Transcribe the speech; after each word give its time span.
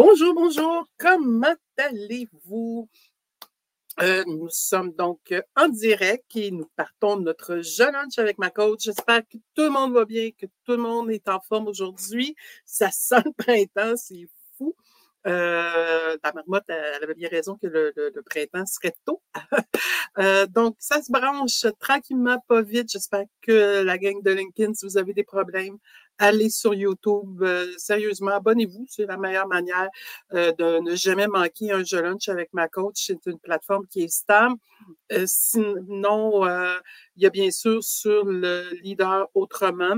Bonjour, 0.00 0.32
bonjour, 0.32 0.88
comment 0.96 1.56
allez-vous? 1.76 2.88
Euh, 4.00 4.22
nous 4.28 4.48
sommes 4.48 4.92
donc 4.92 5.18
euh, 5.32 5.42
en 5.56 5.68
direct 5.68 6.36
et 6.36 6.52
nous 6.52 6.70
partons 6.76 7.16
notre 7.16 7.62
jeune 7.62 7.94
lunch 7.94 8.16
avec 8.16 8.38
ma 8.38 8.50
coach. 8.50 8.84
J'espère 8.84 9.22
que 9.22 9.38
tout 9.56 9.64
le 9.64 9.70
monde 9.70 9.94
va 9.94 10.04
bien, 10.04 10.30
que 10.30 10.46
tout 10.64 10.76
le 10.76 10.76
monde 10.76 11.10
est 11.10 11.28
en 11.28 11.40
forme 11.40 11.66
aujourd'hui. 11.66 12.36
Ça 12.64 12.92
sent 12.92 13.22
le 13.24 13.32
printemps, 13.36 13.96
c'est. 13.96 14.28
Euh, 15.28 16.16
la 16.22 16.32
marmotte, 16.32 16.64
elle 16.68 17.02
avait 17.04 17.14
bien 17.14 17.28
raison 17.28 17.56
que 17.56 17.66
le, 17.66 18.22
printemps 18.28 18.66
serait 18.66 18.94
tôt. 19.04 19.22
euh, 20.18 20.46
donc, 20.46 20.76
ça 20.78 21.02
se 21.02 21.12
branche 21.12 21.66
tranquillement, 21.78 22.42
pas 22.48 22.62
vite. 22.62 22.90
J'espère 22.90 23.24
que 23.42 23.82
la 23.82 23.98
gang 23.98 24.22
de 24.22 24.30
Lincoln, 24.30 24.74
si 24.74 24.86
vous 24.86 24.96
avez 24.96 25.12
des 25.12 25.24
problèmes, 25.24 25.78
allez 26.18 26.50
sur 26.50 26.74
YouTube. 26.74 27.42
Euh, 27.42 27.72
sérieusement, 27.76 28.32
abonnez-vous. 28.32 28.86
C'est 28.88 29.06
la 29.06 29.16
meilleure 29.16 29.48
manière 29.48 29.88
euh, 30.34 30.52
de 30.52 30.80
ne 30.80 30.94
jamais 30.96 31.26
manquer 31.28 31.72
un 31.72 31.84
jeu 31.84 32.02
lunch 32.02 32.28
avec 32.28 32.52
ma 32.52 32.68
coach. 32.68 33.06
C'est 33.06 33.26
une 33.26 33.38
plateforme 33.38 33.86
qui 33.86 34.02
est 34.02 34.12
stable. 34.12 34.56
Euh, 35.12 35.24
sinon, 35.26 36.46
il 37.16 37.22
y 37.22 37.26
a 37.26 37.30
bien 37.30 37.50
sûr 37.50 37.82
sur 37.82 38.24
le 38.24 38.68
leader 38.82 39.28
autrement. 39.34 39.96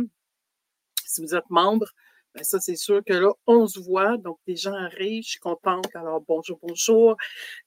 Si 1.05 1.23
vous 1.23 1.35
êtes 1.35 1.51
membre, 1.51 1.87
ben 2.35 2.45
ça, 2.45 2.61
c'est 2.61 2.77
sûr 2.77 3.03
que 3.05 3.13
là, 3.13 3.31
on 3.47 3.67
se 3.67 3.81
voit. 3.81 4.17
Donc, 4.17 4.39
les 4.47 4.55
gens 4.55 4.75
arrivent, 4.75 5.25
je 5.25 5.31
suis 5.31 5.41
contente. 5.41 5.89
Alors, 5.95 6.21
bonjour, 6.27 6.59
bonjour. 6.63 7.17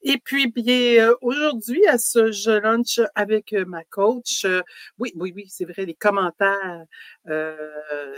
Et 0.02 0.18
puis, 0.18 0.50
bien, 0.50 1.10
euh, 1.10 1.14
aujourd'hui, 1.20 1.86
à 1.86 1.98
ce 1.98 2.32
jeu 2.32 2.60
lunch 2.60 3.00
avec 3.14 3.52
euh, 3.52 3.66
ma 3.66 3.84
coach, 3.84 4.44
euh, 4.46 4.62
oui, 4.98 5.12
oui, 5.16 5.32
oui, 5.36 5.46
c'est 5.48 5.66
vrai, 5.66 5.84
les 5.84 5.94
commentaires. 5.94 6.84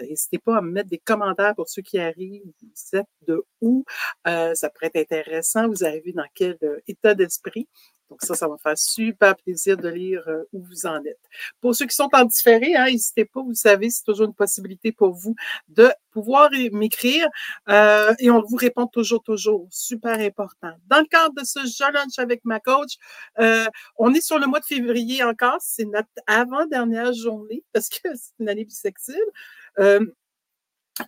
N'hésitez 0.03 0.39
pas 0.39 0.59
à 0.59 0.61
me 0.61 0.71
mettre 0.71 0.89
des 0.89 0.99
commentaires 0.99 1.55
pour 1.57 1.69
ceux 1.69 1.83
qui 1.83 1.99
arrivent. 1.99 2.43
Vous 2.63 2.99
êtes 2.99 3.07
de 3.27 3.45
où? 3.61 3.85
ça 4.25 4.71
pourrait 4.71 4.91
être 4.95 5.13
intéressant. 5.13 5.69
Vous 5.69 5.85
arrivez 5.85 6.13
dans 6.13 6.27
quel 6.35 6.59
état 6.87 7.15
d'esprit? 7.15 7.69
Donc 8.11 8.23
ça, 8.23 8.35
ça 8.35 8.47
va 8.47 8.57
faire 8.63 8.79
super 8.79 9.37
plaisir 9.37 9.77
de 9.77 9.89
lire 9.89 10.23
euh, 10.29 10.45
où 10.53 10.63
vous 10.63 10.87
en 10.87 11.03
êtes. 11.05 11.21
Pour 11.61 11.75
ceux 11.75 11.87
qui 11.87 11.95
sont 11.95 12.09
en 12.13 12.25
différé, 12.25 12.77
hein, 12.77 12.87
n'hésitez 12.87 13.25
pas, 13.25 13.43
vous 13.43 13.55
savez, 13.55 13.91
c'est 13.91 14.05
toujours 14.05 14.27
une 14.27 14.35
possibilité 14.35 14.93
pour 14.93 15.13
vous 15.13 15.35
de 15.69 15.91
pouvoir 16.11 16.51
m'écrire 16.73 17.29
euh, 17.69 18.15
et 18.21 18.31
on 18.31 18.43
vous 18.43 18.57
répond 18.57 18.87
toujours, 18.87 19.23
toujours. 19.23 19.67
Super 19.71 20.19
important. 20.21 20.73
Dans 20.87 21.01
le 21.01 21.07
cadre 21.07 21.35
de 21.35 21.45
ce 21.45 21.61
jeu 21.67 21.91
lunch 21.93 22.19
avec 22.19 22.45
ma 22.45 22.61
coach, 22.61 22.95
euh, 23.39 23.67
on 23.97 24.15
est 24.15 24.21
sur 24.21 24.39
le 24.39 24.47
mois 24.47 24.61
de 24.61 24.65
février 24.65 25.23
encore. 25.25 25.59
C'est 25.61 25.85
notre 25.85 26.09
avant-dernière 26.27 27.13
journée 27.13 27.65
parce 27.73 27.89
que 27.89 28.09
c'est 28.15 28.33
une 28.39 28.49
année 28.49 28.65
bisexuelle. 28.65 29.17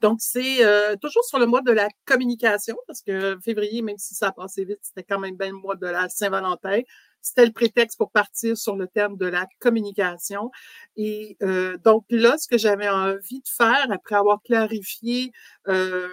Donc, 0.02 0.18
c'est 0.20 0.64
euh, 0.64 0.96
toujours 1.00 1.24
sur 1.24 1.38
le 1.38 1.46
mois 1.46 1.62
de 1.62 1.72
la 1.72 1.88
communication, 2.04 2.76
parce 2.86 3.02
que 3.02 3.38
février, 3.42 3.82
même 3.82 3.98
si 3.98 4.14
ça 4.14 4.28
a 4.28 4.32
passé 4.32 4.64
vite, 4.64 4.80
c'était 4.82 5.02
quand 5.02 5.18
même 5.18 5.36
bien 5.36 5.48
le 5.48 5.54
mois 5.54 5.76
de 5.76 5.86
la 5.86 6.08
Saint-Valentin. 6.08 6.80
C'était 7.22 7.46
le 7.46 7.52
prétexte 7.52 7.98
pour 7.98 8.10
partir 8.10 8.56
sur 8.56 8.76
le 8.76 8.86
terme 8.86 9.16
de 9.16 9.26
la 9.26 9.46
communication. 9.58 10.50
Et 10.96 11.36
euh, 11.42 11.76
donc 11.78 12.04
là, 12.10 12.36
ce 12.38 12.46
que 12.46 12.58
j'avais 12.58 12.88
envie 12.88 13.40
de 13.40 13.48
faire, 13.48 13.86
après 13.90 14.14
avoir 14.16 14.40
clarifié 14.42 15.32
euh, 15.68 16.08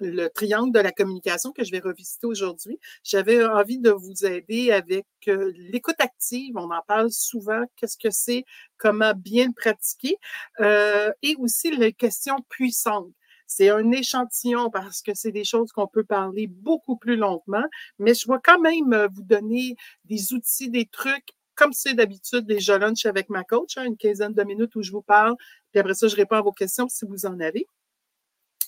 le 0.00 0.28
triangle 0.28 0.72
de 0.72 0.80
la 0.80 0.92
communication 0.92 1.52
que 1.52 1.64
je 1.64 1.70
vais 1.70 1.78
revisiter 1.78 2.26
aujourd'hui. 2.26 2.78
J'avais 3.02 3.44
envie 3.44 3.78
de 3.78 3.90
vous 3.90 4.24
aider 4.24 4.70
avec 4.70 5.06
l'écoute 5.26 5.96
active. 5.98 6.56
On 6.56 6.70
en 6.70 6.82
parle 6.86 7.10
souvent. 7.10 7.64
Qu'est-ce 7.76 7.96
que 7.98 8.10
c'est? 8.10 8.44
Comment 8.78 9.14
bien 9.14 9.46
le 9.46 9.52
pratiquer? 9.52 10.16
et 11.22 11.34
aussi 11.38 11.70
les 11.76 11.92
questions 11.92 12.38
puissantes. 12.48 13.12
C'est 13.46 13.70
un 13.70 13.90
échantillon 13.92 14.70
parce 14.70 15.02
que 15.02 15.12
c'est 15.14 15.32
des 15.32 15.44
choses 15.44 15.70
qu'on 15.72 15.86
peut 15.86 16.04
parler 16.04 16.46
beaucoup 16.48 16.96
plus 16.96 17.16
longuement, 17.16 17.64
mais 17.98 18.14
je 18.14 18.26
vais 18.28 18.38
quand 18.42 18.58
même 18.60 18.92
euh, 18.92 19.08
vous 19.12 19.22
donner 19.22 19.76
des 20.04 20.32
outils, 20.32 20.70
des 20.70 20.86
trucs 20.86 21.28
comme 21.54 21.72
c'est 21.72 21.94
d'habitude 21.94 22.44
des 22.44 22.60
jeux 22.60 22.78
lunch 22.78 23.06
avec 23.06 23.30
ma 23.30 23.44
coach, 23.44 23.78
hein, 23.78 23.84
une 23.84 23.96
quinzaine 23.96 24.34
de 24.34 24.42
minutes 24.44 24.74
où 24.76 24.82
je 24.82 24.92
vous 24.92 25.02
parle, 25.02 25.36
puis 25.70 25.80
après 25.80 25.94
ça, 25.94 26.08
je 26.08 26.16
réponds 26.16 26.36
à 26.36 26.42
vos 26.42 26.52
questions 26.52 26.88
si 26.88 27.06
vous 27.06 27.24
en 27.24 27.40
avez. 27.40 27.66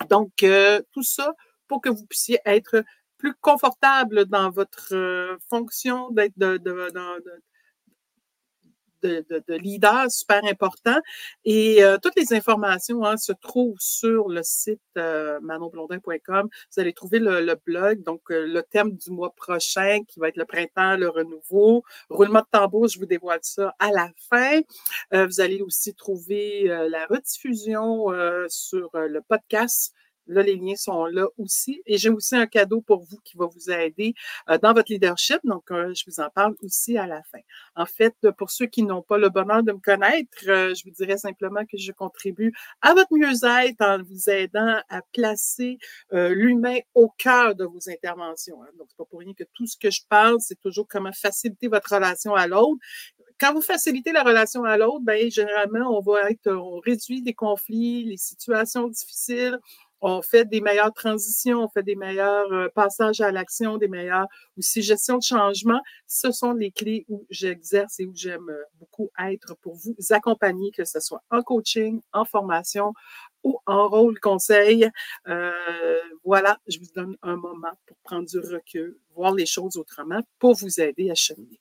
Donc, 0.08 0.42
euh, 0.42 0.80
tout 0.92 1.02
ça 1.02 1.32
pour 1.66 1.80
que 1.80 1.88
vous 1.88 2.06
puissiez 2.06 2.40
être 2.44 2.84
plus 3.18 3.34
confortable 3.40 4.26
dans 4.26 4.50
votre 4.50 4.94
euh, 4.94 5.36
fonction 5.50 6.10
d'être 6.10 6.38
de, 6.38 6.56
de, 6.56 6.90
de, 6.90 7.42
de, 9.02 9.24
de, 9.30 9.54
leader 9.54 10.10
super 10.10 10.44
important. 10.44 10.98
Et 11.44 11.82
euh, 11.82 11.98
toutes 12.02 12.16
les 12.16 12.32
informations 12.32 13.04
hein, 13.04 13.16
se 13.16 13.32
trouvent 13.32 13.78
sur 13.78 14.28
le 14.28 14.42
site 14.42 14.80
euh, 14.96 15.38
manonblondin.com. 15.40 16.48
Vous 16.72 16.80
allez 16.80 16.92
trouver 16.92 17.18
le, 17.18 17.54
blog, 17.66 18.02
donc 18.02 18.22
euh, 18.30 18.46
le 18.46 18.62
thème 18.62 18.92
du 18.92 19.10
mois 19.10 19.34
prochain 19.34 20.00
qui 20.06 20.20
va 20.20 20.28
être 20.28 20.36
le 20.36 20.44
printemps, 20.44 20.96
le 20.96 21.08
renouveau. 21.08 21.82
Roulement 22.10 22.40
de 22.40 22.46
tambour, 22.50 22.88
je 22.88 22.98
vous 22.98 23.06
dévoile 23.06 23.40
ça 23.42 23.74
à 23.78 23.90
la 23.90 24.10
fin. 24.30 24.60
vous 25.12 25.40
allez 25.40 25.60
aussi 25.62 25.94
trouver 25.94 26.64
la 26.64 27.06
rediffusion 27.06 28.06
sur 28.48 28.90
le 28.94 29.20
podcast 29.20 29.94
Là, 30.28 30.42
les 30.42 30.56
liens 30.56 30.76
sont 30.76 31.06
là 31.06 31.26
aussi. 31.38 31.82
Et 31.86 31.98
j'ai 31.98 32.10
aussi 32.10 32.36
un 32.36 32.46
cadeau 32.46 32.80
pour 32.80 33.02
vous 33.02 33.18
qui 33.24 33.36
va 33.36 33.46
vous 33.46 33.70
aider 33.70 34.14
euh, 34.48 34.58
dans 34.58 34.72
votre 34.72 34.92
leadership. 34.92 35.40
Donc, 35.44 35.70
euh, 35.70 35.92
je 35.94 36.04
vous 36.06 36.20
en 36.20 36.30
parle 36.30 36.54
aussi 36.62 36.98
à 36.98 37.06
la 37.06 37.22
fin. 37.24 37.40
En 37.74 37.86
fait, 37.86 38.14
pour 38.36 38.50
ceux 38.50 38.66
qui 38.66 38.82
n'ont 38.82 39.02
pas 39.02 39.18
le 39.18 39.30
bonheur 39.30 39.62
de 39.62 39.72
me 39.72 39.78
connaître, 39.78 40.38
euh, 40.46 40.74
je 40.74 40.84
vous 40.84 40.90
dirais 40.90 41.16
simplement 41.16 41.64
que 41.64 41.78
je 41.78 41.92
contribue 41.92 42.52
à 42.82 42.94
votre 42.94 43.12
mieux-être 43.12 43.80
en 43.80 44.02
vous 44.02 44.30
aidant 44.30 44.80
à 44.88 45.02
placer 45.12 45.78
l'humain 46.10 46.78
au 46.94 47.08
cœur 47.08 47.54
de 47.54 47.64
vos 47.64 47.88
interventions. 47.88 48.62
Hein. 48.62 48.68
Donc, 48.78 48.88
c'est 48.90 48.96
pas 48.96 49.04
pour 49.04 49.20
rien 49.20 49.32
que 49.34 49.44
tout 49.54 49.66
ce 49.66 49.76
que 49.76 49.90
je 49.90 50.02
parle, 50.08 50.36
c'est 50.40 50.60
toujours 50.60 50.86
comment 50.88 51.12
faciliter 51.12 51.68
votre 51.68 51.94
relation 51.94 52.34
à 52.34 52.46
l'autre 52.46 52.78
quand 53.40 53.54
vous 53.54 53.62
facilitez 53.62 54.12
la 54.12 54.22
relation 54.22 54.64
à 54.64 54.76
l'autre, 54.76 55.00
ben 55.02 55.30
généralement, 55.30 55.96
on 55.96 56.00
va 56.00 56.30
être, 56.30 56.50
on 56.50 56.80
réduit 56.80 57.22
les 57.22 57.34
conflits, 57.34 58.04
les 58.04 58.16
situations 58.16 58.88
difficiles, 58.88 59.58
on 60.00 60.22
fait 60.22 60.44
des 60.44 60.60
meilleures 60.60 60.92
transitions, 60.92 61.64
on 61.64 61.68
fait 61.68 61.82
des 61.82 61.96
meilleurs 61.96 62.52
euh, 62.52 62.68
passages 62.74 63.20
à 63.20 63.30
l'action, 63.30 63.78
des 63.78 63.88
meilleures 63.88 64.26
aussi 64.56 64.80
de 64.80 65.22
changement. 65.22 65.80
Ce 66.06 66.30
sont 66.30 66.52
les 66.52 66.70
clés 66.70 67.04
où 67.08 67.26
j'exerce 67.30 67.98
et 68.00 68.06
où 68.06 68.12
j'aime 68.14 68.48
euh, 68.48 68.62
beaucoup 68.78 69.10
être 69.18 69.56
pour 69.62 69.74
vous 69.74 69.96
accompagner, 70.10 70.70
que 70.70 70.84
ce 70.84 71.00
soit 71.00 71.22
en 71.30 71.42
coaching, 71.42 72.00
en 72.12 72.24
formation 72.24 72.92
ou 73.42 73.58
en 73.66 73.88
rôle 73.88 74.18
conseil. 74.20 74.88
Euh, 75.26 75.52
voilà, 76.24 76.58
je 76.66 76.78
vous 76.78 76.90
donne 76.94 77.16
un 77.22 77.36
moment 77.36 77.72
pour 77.86 77.96
prendre 78.04 78.26
du 78.26 78.38
recul, 78.38 78.96
voir 79.14 79.34
les 79.34 79.46
choses 79.46 79.76
autrement 79.76 80.20
pour 80.38 80.54
vous 80.54 80.80
aider 80.80 81.10
à 81.10 81.14
cheminer. 81.14 81.60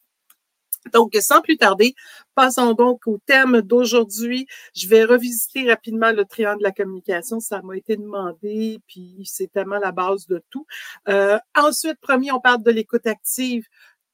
Donc, 0.94 1.16
sans 1.20 1.42
plus 1.42 1.58
tarder, 1.58 1.96
passons 2.36 2.74
donc 2.74 3.08
au 3.08 3.18
thème 3.26 3.62
d'aujourd'hui. 3.62 4.48
Je 4.76 4.88
vais 4.88 5.04
revisiter 5.04 5.70
rapidement 5.70 6.12
le 6.12 6.26
triangle 6.26 6.60
de 6.60 6.64
la 6.64 6.72
communication. 6.72 7.40
Ça 7.40 7.62
m'a 7.62 7.78
été 7.78 7.98
demandé, 7.98 8.80
puis 8.88 9.22
c'est 9.26 9.52
tellement 9.52 9.80
la 9.80 9.92
base 9.92 10.28
de 10.28 10.44
tout. 10.50 10.66
Euh, 11.10 11.38
ensuite, 11.56 12.00
premier, 12.00 12.32
on 12.32 12.40
parle 12.40 12.64
de 12.64 12.72
l'écoute 12.72 13.08
active 13.08 13.66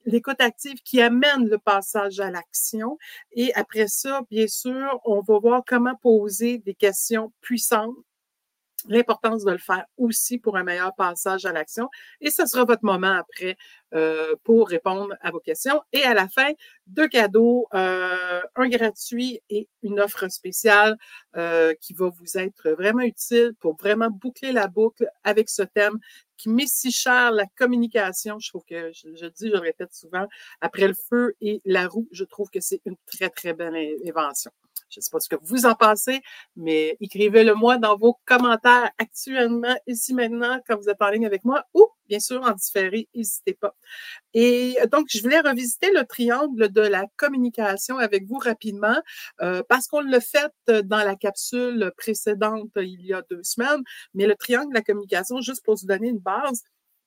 l'écoute 0.06 0.41
active 0.41 0.81
qui 0.84 1.01
amène 1.01 1.47
le 1.47 1.57
passage 1.57 2.19
à 2.19 2.29
l'action. 2.29 2.97
Et 3.31 3.53
après 3.53 3.88
ça, 3.88 4.22
bien 4.29 4.47
sûr, 4.47 5.00
on 5.05 5.22
va 5.22 5.40
voir 5.40 5.63
comment 5.66 5.95
poser 5.95 6.57
des 6.57 6.73
questions 6.73 7.31
puissantes 7.41 7.95
l'importance 8.88 9.44
de 9.44 9.51
le 9.51 9.57
faire 9.57 9.85
aussi 9.97 10.38
pour 10.38 10.57
un 10.57 10.63
meilleur 10.63 10.94
passage 10.95 11.45
à 11.45 11.51
l'action. 11.51 11.89
Et 12.21 12.29
ce 12.29 12.45
sera 12.45 12.66
votre 12.66 12.83
moment 12.83 13.13
après 13.13 13.57
euh, 13.94 14.35
pour 14.44 14.69
répondre 14.69 15.13
à 15.21 15.31
vos 15.31 15.39
questions. 15.39 15.81
Et 15.91 16.03
à 16.03 16.13
la 16.13 16.27
fin, 16.27 16.51
deux 16.88 17.07
cadeaux, 17.07 17.67
euh, 17.73 18.41
un 18.55 18.67
gratuit 18.69 19.41
et 19.49 19.67
une 19.83 19.99
offre 19.99 20.27
spéciale 20.29 20.97
euh, 21.35 21.73
qui 21.79 21.93
va 21.93 22.09
vous 22.09 22.38
être 22.38 22.72
vraiment 22.72 23.01
utile 23.01 23.53
pour 23.59 23.75
vraiment 23.75 24.09
boucler 24.09 24.51
la 24.51 24.67
boucle 24.67 25.08
avec 25.23 25.49
ce 25.49 25.63
thème 25.63 25.99
qui 26.37 26.49
m'est 26.49 26.67
si 26.67 26.91
cher, 26.91 27.31
la 27.31 27.46
communication. 27.55 28.40
Je 28.40 28.49
trouve 28.49 28.63
que, 28.66 28.91
je, 28.93 29.16
je 29.16 29.28
dis, 29.28 29.47
je 29.47 29.53
le 29.53 29.59
répète 29.59 29.93
souvent, 29.93 30.28
après 30.61 30.87
le 30.87 30.96
feu 30.96 31.35
et 31.41 31.61
la 31.66 31.87
roue, 31.87 32.08
je 32.11 32.23
trouve 32.23 32.49
que 32.49 32.59
c'est 32.59 32.81
une 32.85 32.97
très, 33.05 33.29
très 33.29 33.53
belle 33.53 33.75
invention. 34.05 34.52
Je 34.93 34.99
ne 34.99 35.01
sais 35.01 35.09
pas 35.11 35.19
ce 35.19 35.29
que 35.29 35.35
vous 35.41 35.66
en 35.66 35.73
pensez, 35.73 36.22
mais 36.55 36.97
écrivez-le 37.01 37.55
moi 37.55 37.78
dans 37.78 37.97
vos 37.97 38.19
commentaires 38.25 38.91
actuellement, 38.99 39.75
ici 39.87 40.13
maintenant, 40.13 40.59
quand 40.67 40.78
vous 40.78 40.90
êtes 40.90 41.01
en 41.01 41.09
ligne 41.09 41.25
avec 41.25 41.43
moi, 41.45 41.66
ou 41.73 41.87
bien 42.07 42.19
sûr 42.19 42.43
en 42.43 42.51
différé, 42.51 43.07
n'hésitez 43.16 43.53
pas. 43.53 43.75
Et 44.34 44.78
donc, 44.91 45.07
je 45.09 45.22
voulais 45.22 45.40
revisiter 45.40 45.91
le 45.91 46.05
triangle 46.05 46.72
de 46.72 46.81
la 46.81 47.05
communication 47.17 47.97
avec 47.97 48.25
vous 48.28 48.37
rapidement, 48.37 49.01
euh, 49.41 49.63
parce 49.67 49.87
qu'on 49.87 50.01
l'a 50.01 50.19
fait 50.19 50.51
dans 50.67 51.03
la 51.03 51.16
capsule 51.16 51.91
précédente 51.97 52.69
il 52.78 53.05
y 53.05 53.13
a 53.13 53.23
deux 53.29 53.41
semaines, 53.43 53.81
mais 54.13 54.28
le 54.28 54.35
triangle 54.35 54.69
de 54.69 54.75
la 54.75 54.84
communication, 54.84 55.41
juste 55.41 55.63
pour 55.66 55.75
vous 55.75 55.87
donner 55.87 56.09
une 56.09 56.19
base, 56.19 56.63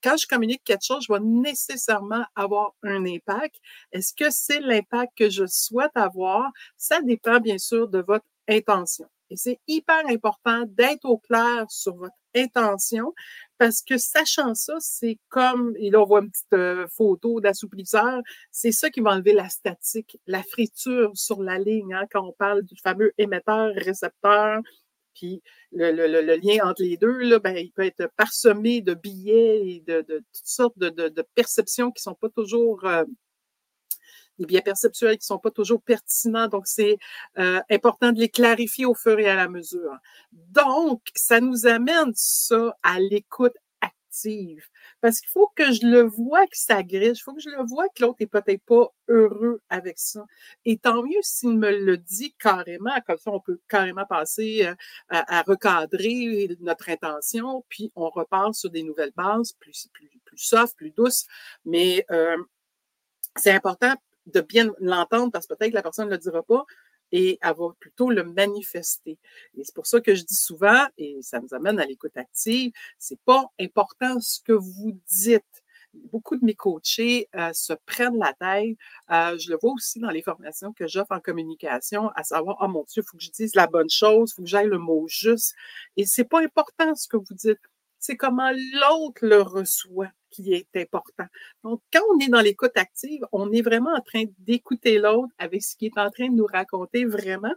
quand 0.06 0.16
je 0.16 0.28
communique 0.28 0.62
quelque 0.64 0.84
chose, 0.84 1.04
je 1.08 1.12
vais 1.12 1.18
nécessairement 1.20 2.24
avoir 2.36 2.76
un 2.84 3.04
impact. 3.06 3.56
Est-ce 3.90 4.14
que 4.14 4.30
c'est 4.30 4.60
l'impact 4.60 5.12
que 5.18 5.28
je 5.28 5.44
souhaite 5.48 5.96
avoir? 5.96 6.52
Ça 6.76 7.00
dépend 7.02 7.40
bien 7.40 7.58
sûr 7.58 7.88
de 7.88 7.98
votre 7.98 8.24
intention. 8.48 9.08
Et 9.30 9.36
c'est 9.36 9.58
hyper 9.66 10.06
important 10.08 10.62
d'être 10.68 11.06
au 11.06 11.18
clair 11.18 11.66
sur 11.68 11.96
votre 11.96 12.14
intention, 12.36 13.14
parce 13.58 13.82
que 13.82 13.98
sachant 13.98 14.54
ça, 14.54 14.74
c'est 14.78 15.18
comme, 15.28 15.74
et 15.76 15.90
là 15.90 16.02
on 16.02 16.06
voit 16.06 16.20
une 16.20 16.30
petite 16.30 16.52
euh, 16.52 16.86
photo 16.86 17.40
d'assouplisseur, 17.40 18.20
c'est 18.52 18.70
ça 18.70 18.90
qui 18.90 19.00
va 19.00 19.10
enlever 19.10 19.32
la 19.32 19.48
statique, 19.48 20.20
la 20.28 20.44
friture 20.44 21.10
sur 21.14 21.42
la 21.42 21.58
ligne, 21.58 21.94
hein, 21.94 22.04
quand 22.12 22.24
on 22.24 22.32
parle 22.32 22.62
du 22.62 22.76
fameux 22.76 23.12
émetteur-récepteur, 23.18 24.60
puis 25.16 25.42
le, 25.72 26.36
lien 26.36 26.68
entre 26.68 26.82
les 26.82 26.96
deux, 26.96 27.18
là, 27.18 27.38
ben, 27.38 27.56
il 27.56 27.72
peut 27.72 27.84
être 27.84 28.08
parsemé 28.16 28.82
de 28.82 28.94
billets 28.94 29.68
et 29.68 29.80
de, 29.86 30.02
toutes 30.02 30.46
sortes 30.46 30.78
de, 30.78 31.26
perceptions 31.34 31.90
qui 31.90 32.02
sont 32.02 32.14
pas 32.14 32.28
toujours 32.28 32.84
euh, 32.84 33.04
des 34.38 34.46
biais 34.46 34.62
perceptuels 34.62 35.18
qui 35.18 35.26
sont 35.26 35.38
pas 35.38 35.50
toujours 35.50 35.82
pertinents. 35.82 36.48
Donc, 36.48 36.66
c'est 36.66 36.98
euh, 37.38 37.60
important 37.70 38.12
de 38.12 38.20
les 38.20 38.28
clarifier 38.28 38.84
au 38.84 38.94
fur 38.94 39.18
et 39.18 39.28
à 39.28 39.34
la 39.34 39.48
mesure. 39.48 39.96
Donc, 40.32 41.00
ça 41.14 41.40
nous 41.40 41.66
amène 41.66 42.12
ça 42.14 42.76
à 42.82 43.00
l'écoute 43.00 43.54
Parce 45.00 45.20
qu'il 45.20 45.30
faut 45.30 45.52
que 45.54 45.72
je 45.72 45.86
le 45.86 46.02
vois 46.02 46.46
que 46.46 46.56
ça 46.56 46.82
griche. 46.82 47.18
Il 47.18 47.22
faut 47.22 47.34
que 47.34 47.40
je 47.40 47.50
le 47.50 47.64
vois 47.64 47.88
que 47.88 48.02
l'autre 48.02 48.16
est 48.20 48.26
peut-être 48.26 48.62
pas 48.64 48.92
heureux 49.08 49.60
avec 49.68 49.98
ça. 49.98 50.24
Et 50.64 50.78
tant 50.78 51.02
mieux 51.02 51.20
s'il 51.22 51.58
me 51.58 51.70
le 51.70 51.96
dit 51.96 52.34
carrément. 52.38 52.94
Comme 53.06 53.18
ça, 53.18 53.30
on 53.30 53.40
peut 53.40 53.60
carrément 53.68 54.06
passer 54.06 54.66
euh, 54.66 54.74
à, 55.08 55.42
recadrer 55.42 56.56
notre 56.60 56.88
intention, 56.88 57.64
puis 57.68 57.92
on 57.94 58.08
repart 58.10 58.54
sur 58.54 58.70
des 58.70 58.82
nouvelles 58.82 59.12
bases, 59.16 59.52
plus, 59.60 59.88
plus, 59.92 60.10
plus 60.24 60.38
soft, 60.38 60.76
plus 60.76 60.90
douces. 60.90 61.26
Mais 61.64 62.04
euh, 62.10 62.36
c'est 63.36 63.52
important 63.52 63.94
de 64.26 64.40
bien 64.40 64.72
l'entendre 64.80 65.30
parce 65.30 65.46
que 65.46 65.54
peut-être 65.54 65.70
que 65.70 65.76
la 65.76 65.82
personne 65.82 66.06
ne 66.06 66.12
le 66.12 66.18
dira 66.18 66.42
pas 66.42 66.64
et 67.12 67.38
elle 67.42 67.54
va 67.56 67.68
plutôt 67.78 68.10
le 68.10 68.24
manifester. 68.24 69.18
Et 69.56 69.64
c'est 69.64 69.74
pour 69.74 69.86
ça 69.86 70.00
que 70.00 70.14
je 70.14 70.24
dis 70.24 70.36
souvent, 70.36 70.86
et 70.98 71.18
ça 71.22 71.40
nous 71.40 71.54
amène 71.54 71.78
à 71.80 71.86
l'écoute 71.86 72.16
active, 72.16 72.72
c'est 72.98 73.20
pas 73.24 73.44
important 73.60 74.20
ce 74.20 74.40
que 74.40 74.52
vous 74.52 74.98
dites. 75.08 75.44
Beaucoup 76.12 76.36
de 76.36 76.44
mes 76.44 76.54
coachés 76.54 77.28
euh, 77.36 77.52
se 77.54 77.72
prennent 77.86 78.18
la 78.18 78.34
tête. 78.34 78.76
Euh, 79.10 79.38
je 79.38 79.50
le 79.50 79.56
vois 79.60 79.72
aussi 79.72 79.98
dans 79.98 80.10
les 80.10 80.20
formations 80.20 80.74
que 80.74 80.86
j'offre 80.86 81.12
en 81.12 81.20
communication, 81.20 82.10
à 82.16 82.22
savoir, 82.22 82.58
oh 82.60 82.68
mon 82.68 82.84
Dieu, 82.84 83.02
il 83.02 83.06
faut 83.08 83.16
que 83.16 83.22
je 83.22 83.30
dise 83.30 83.54
la 83.54 83.66
bonne 83.66 83.88
chose, 83.88 84.30
il 84.30 84.34
faut 84.34 84.42
que 84.42 84.48
j'aille 84.48 84.68
le 84.68 84.78
mot 84.78 85.06
juste. 85.08 85.54
Et 85.96 86.04
c'est 86.04 86.24
pas 86.24 86.40
important 86.40 86.94
ce 86.94 87.08
que 87.08 87.16
vous 87.16 87.34
dites 87.34 87.60
c'est 87.98 88.16
comment 88.16 88.52
l'autre 88.52 89.26
le 89.26 89.42
reçoit 89.42 90.10
qui 90.42 90.54
est 90.54 90.76
important. 90.76 91.26
Donc, 91.64 91.80
quand 91.92 92.02
on 92.14 92.18
est 92.18 92.28
dans 92.28 92.40
l'écoute 92.40 92.76
active, 92.76 93.24
on 93.32 93.50
est 93.52 93.62
vraiment 93.62 93.94
en 93.94 94.00
train 94.00 94.24
d'écouter 94.38 94.98
l'autre 94.98 95.32
avec 95.38 95.62
ce 95.62 95.76
qu'il 95.76 95.88
est 95.88 96.00
en 96.00 96.10
train 96.10 96.28
de 96.28 96.34
nous 96.34 96.46
raconter 96.46 97.04
vraiment. 97.04 97.54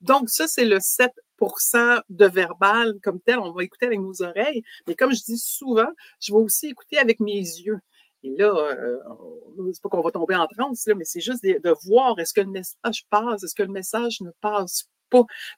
Donc, 0.00 0.30
ça, 0.30 0.46
c'est 0.46 0.64
le 0.64 0.78
7% 0.78 2.02
de 2.08 2.26
verbal 2.26 2.94
comme 3.02 3.20
tel. 3.20 3.38
On 3.38 3.52
va 3.52 3.64
écouter 3.64 3.86
avec 3.86 4.00
nos 4.00 4.22
oreilles. 4.22 4.62
Mais 4.86 4.94
comme 4.94 5.12
je 5.12 5.22
dis 5.22 5.38
souvent, 5.38 5.90
je 6.20 6.32
vais 6.32 6.38
aussi 6.38 6.68
écouter 6.68 6.98
avec 6.98 7.20
mes 7.20 7.38
yeux. 7.38 7.78
Et 8.22 8.36
là, 8.36 8.54
euh, 8.54 8.98
c'est 9.72 9.82
pas 9.82 9.88
qu'on 9.88 10.02
va 10.02 10.10
tomber 10.10 10.36
en 10.36 10.46
transe, 10.46 10.86
là, 10.86 10.94
mais 10.94 11.06
c'est 11.06 11.20
juste 11.20 11.42
de, 11.42 11.74
voir 11.86 12.18
est-ce 12.18 12.34
que 12.34 12.42
le 12.42 12.50
message 12.50 13.06
passe, 13.08 13.42
est-ce 13.42 13.54
que 13.54 13.62
le 13.62 13.72
message 13.72 14.20
ne 14.20 14.30
passe 14.42 14.84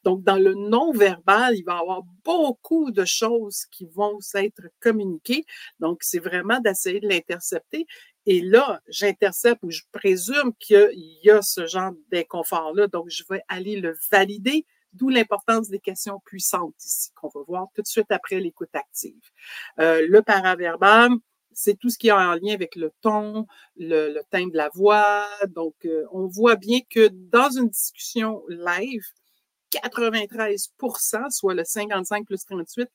donc, 0.04 0.22
dans 0.24 0.36
le 0.36 0.54
non-verbal, 0.54 1.56
il 1.56 1.64
va 1.64 1.76
y 1.76 1.80
avoir 1.80 2.02
beaucoup 2.24 2.90
de 2.90 3.04
choses 3.04 3.66
qui 3.70 3.86
vont 3.86 4.20
s'être 4.20 4.62
communiquées. 4.80 5.44
Donc, 5.80 6.02
c'est 6.02 6.18
vraiment 6.18 6.60
d'essayer 6.60 7.00
de 7.00 7.08
l'intercepter. 7.08 7.86
Et 8.26 8.40
là, 8.40 8.80
j'intercepte 8.88 9.62
ou 9.64 9.70
je 9.70 9.82
présume 9.90 10.52
qu'il 10.58 11.18
y 11.22 11.30
a 11.30 11.42
ce 11.42 11.66
genre 11.66 11.92
d'inconfort-là. 12.10 12.86
Donc, 12.86 13.08
je 13.08 13.24
vais 13.28 13.42
aller 13.48 13.80
le 13.80 13.96
valider, 14.10 14.64
d'où 14.92 15.08
l'importance 15.08 15.68
des 15.68 15.80
questions 15.80 16.20
puissantes 16.24 16.74
ici, 16.84 17.10
qu'on 17.14 17.28
va 17.28 17.40
voir 17.46 17.66
tout 17.74 17.82
de 17.82 17.86
suite 17.86 18.10
après 18.10 18.38
l'écoute 18.40 18.74
active. 18.74 19.20
Euh, 19.80 20.06
le 20.08 20.22
paraverbal, 20.22 21.10
c'est 21.54 21.78
tout 21.78 21.90
ce 21.90 21.98
qui 21.98 22.08
est 22.08 22.12
en 22.12 22.34
lien 22.34 22.54
avec 22.54 22.76
le 22.76 22.92
ton, 23.00 23.46
le, 23.76 24.08
le 24.14 24.50
de 24.50 24.56
la 24.56 24.70
voix. 24.74 25.26
Donc, 25.48 25.74
euh, 25.84 26.04
on 26.12 26.26
voit 26.26 26.56
bien 26.56 26.80
que 26.90 27.08
dans 27.08 27.50
une 27.50 27.68
discussion 27.68 28.42
live, 28.48 29.02
93% 29.72 31.30
soit 31.30 31.54
le 31.54 31.64
55 31.64 32.26
plus 32.26 32.44
38, 32.44 32.88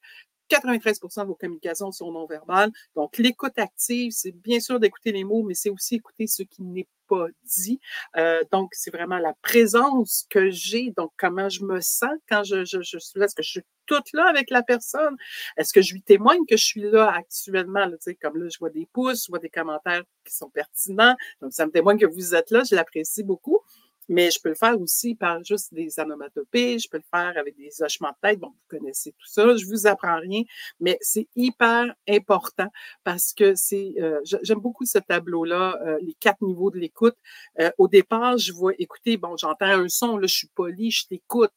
93% 0.49 1.21
de 1.23 1.27
vos 1.27 1.35
communications 1.35 1.91
sont 1.91 2.11
non 2.11 2.25
verbales. 2.25 2.71
Donc, 2.95 3.17
l'écoute 3.17 3.57
active, 3.57 4.11
c'est 4.11 4.31
bien 4.31 4.59
sûr 4.59 4.79
d'écouter 4.79 5.11
les 5.11 5.23
mots, 5.23 5.43
mais 5.43 5.53
c'est 5.53 5.69
aussi 5.69 5.95
écouter 5.95 6.27
ce 6.27 6.43
qui 6.43 6.63
n'est 6.63 6.87
pas 7.07 7.27
dit. 7.43 7.79
Euh, 8.17 8.41
donc, 8.51 8.69
c'est 8.73 8.91
vraiment 8.91 9.17
la 9.17 9.33
présence 9.41 10.25
que 10.29 10.49
j'ai, 10.49 10.91
donc 10.95 11.11
comment 11.17 11.49
je 11.49 11.63
me 11.63 11.79
sens 11.81 12.11
quand 12.29 12.43
je, 12.43 12.65
je, 12.65 12.81
je 12.81 12.97
suis 12.97 13.19
là? 13.19 13.25
Est-ce 13.25 13.35
que 13.35 13.43
je 13.43 13.49
suis 13.49 13.61
toute 13.85 14.11
là 14.13 14.27
avec 14.27 14.49
la 14.49 14.63
personne? 14.63 15.15
Est-ce 15.57 15.73
que 15.73 15.81
je 15.81 15.93
lui 15.93 16.01
témoigne 16.01 16.45
que 16.49 16.57
je 16.57 16.65
suis 16.65 16.81
là 16.81 17.11
actuellement? 17.13 17.85
Là, 17.85 17.97
comme 18.21 18.37
là, 18.37 18.49
je 18.49 18.59
vois 18.59 18.69
des 18.69 18.87
pouces, 18.91 19.25
je 19.25 19.31
vois 19.31 19.39
des 19.39 19.49
commentaires 19.49 20.03
qui 20.25 20.33
sont 20.35 20.49
pertinents. 20.49 21.15
Donc, 21.41 21.53
ça 21.53 21.65
me 21.65 21.71
témoigne 21.71 21.97
que 21.97 22.05
vous 22.05 22.35
êtes 22.35 22.51
là. 22.51 22.63
Je 22.69 22.75
l'apprécie 22.75 23.23
beaucoup. 23.23 23.61
Mais 24.09 24.31
je 24.31 24.39
peux 24.41 24.49
le 24.49 24.55
faire 24.55 24.79
aussi 24.79 25.15
par 25.15 25.43
juste 25.43 25.73
des 25.73 25.99
anomatopées, 25.99 26.79
je 26.79 26.89
peux 26.89 26.97
le 26.97 27.03
faire 27.13 27.33
avec 27.37 27.55
des 27.57 27.81
hochements 27.81 28.09
de 28.09 28.29
tête. 28.29 28.39
Bon, 28.39 28.49
vous 28.49 28.77
connaissez 28.77 29.11
tout 29.11 29.27
ça, 29.27 29.55
je 29.55 29.65
vous 29.65 29.87
apprends 29.87 30.19
rien, 30.19 30.43
mais 30.79 30.97
c'est 31.01 31.27
hyper 31.35 31.93
important 32.07 32.67
parce 33.03 33.33
que 33.33 33.55
c'est, 33.55 33.93
euh, 33.99 34.19
j'aime 34.43 34.59
beaucoup 34.59 34.85
ce 34.85 34.99
tableau-là, 34.99 35.77
euh, 35.85 35.97
les 36.01 36.15
quatre 36.19 36.41
niveaux 36.41 36.71
de 36.71 36.79
l'écoute. 36.79 37.15
Euh, 37.59 37.71
au 37.77 37.87
départ, 37.87 38.37
je 38.37 38.51
vois 38.53 38.73
écouter, 38.79 39.17
bon, 39.17 39.35
j'entends 39.37 39.65
un 39.65 39.89
son, 39.89 40.17
là, 40.17 40.27
je 40.27 40.35
suis 40.35 40.49
poli, 40.55 40.91
je 40.91 41.07
t'écoute, 41.07 41.51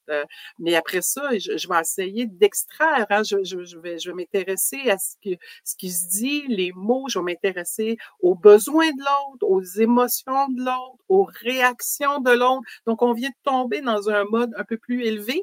mais 0.58 0.74
après 0.74 1.02
ça, 1.02 1.38
je, 1.38 1.68
vais 1.68 1.80
essayer 1.80 2.26
d'extraire, 2.26 3.06
hein, 3.10 3.22
je, 3.22 3.44
je, 3.44 3.78
vais, 3.78 3.98
je 3.98 4.10
vais 4.10 4.16
m'intéresser 4.16 4.90
à 4.90 4.98
ce, 4.98 5.14
que, 5.22 5.36
ce 5.64 5.76
qui 5.76 5.90
se 5.90 6.08
dit, 6.08 6.44
les 6.48 6.72
mots, 6.72 7.06
je 7.08 7.18
vais 7.18 7.24
m'intéresser 7.24 7.96
aux 8.20 8.34
besoins 8.34 8.90
de 8.90 8.98
l'autre, 8.98 9.46
aux 9.46 9.62
émotions 9.62 10.48
de 10.48 10.60
l'autre, 10.60 10.98
aux 11.08 11.24
réactions 11.24 12.20
de 12.20 12.30
donc, 12.86 13.02
on 13.02 13.12
vient 13.12 13.30
de 13.30 13.34
tomber 13.44 13.80
dans 13.80 14.10
un 14.10 14.24
mode 14.24 14.52
un 14.56 14.64
peu 14.64 14.76
plus 14.76 15.04
élevé. 15.04 15.42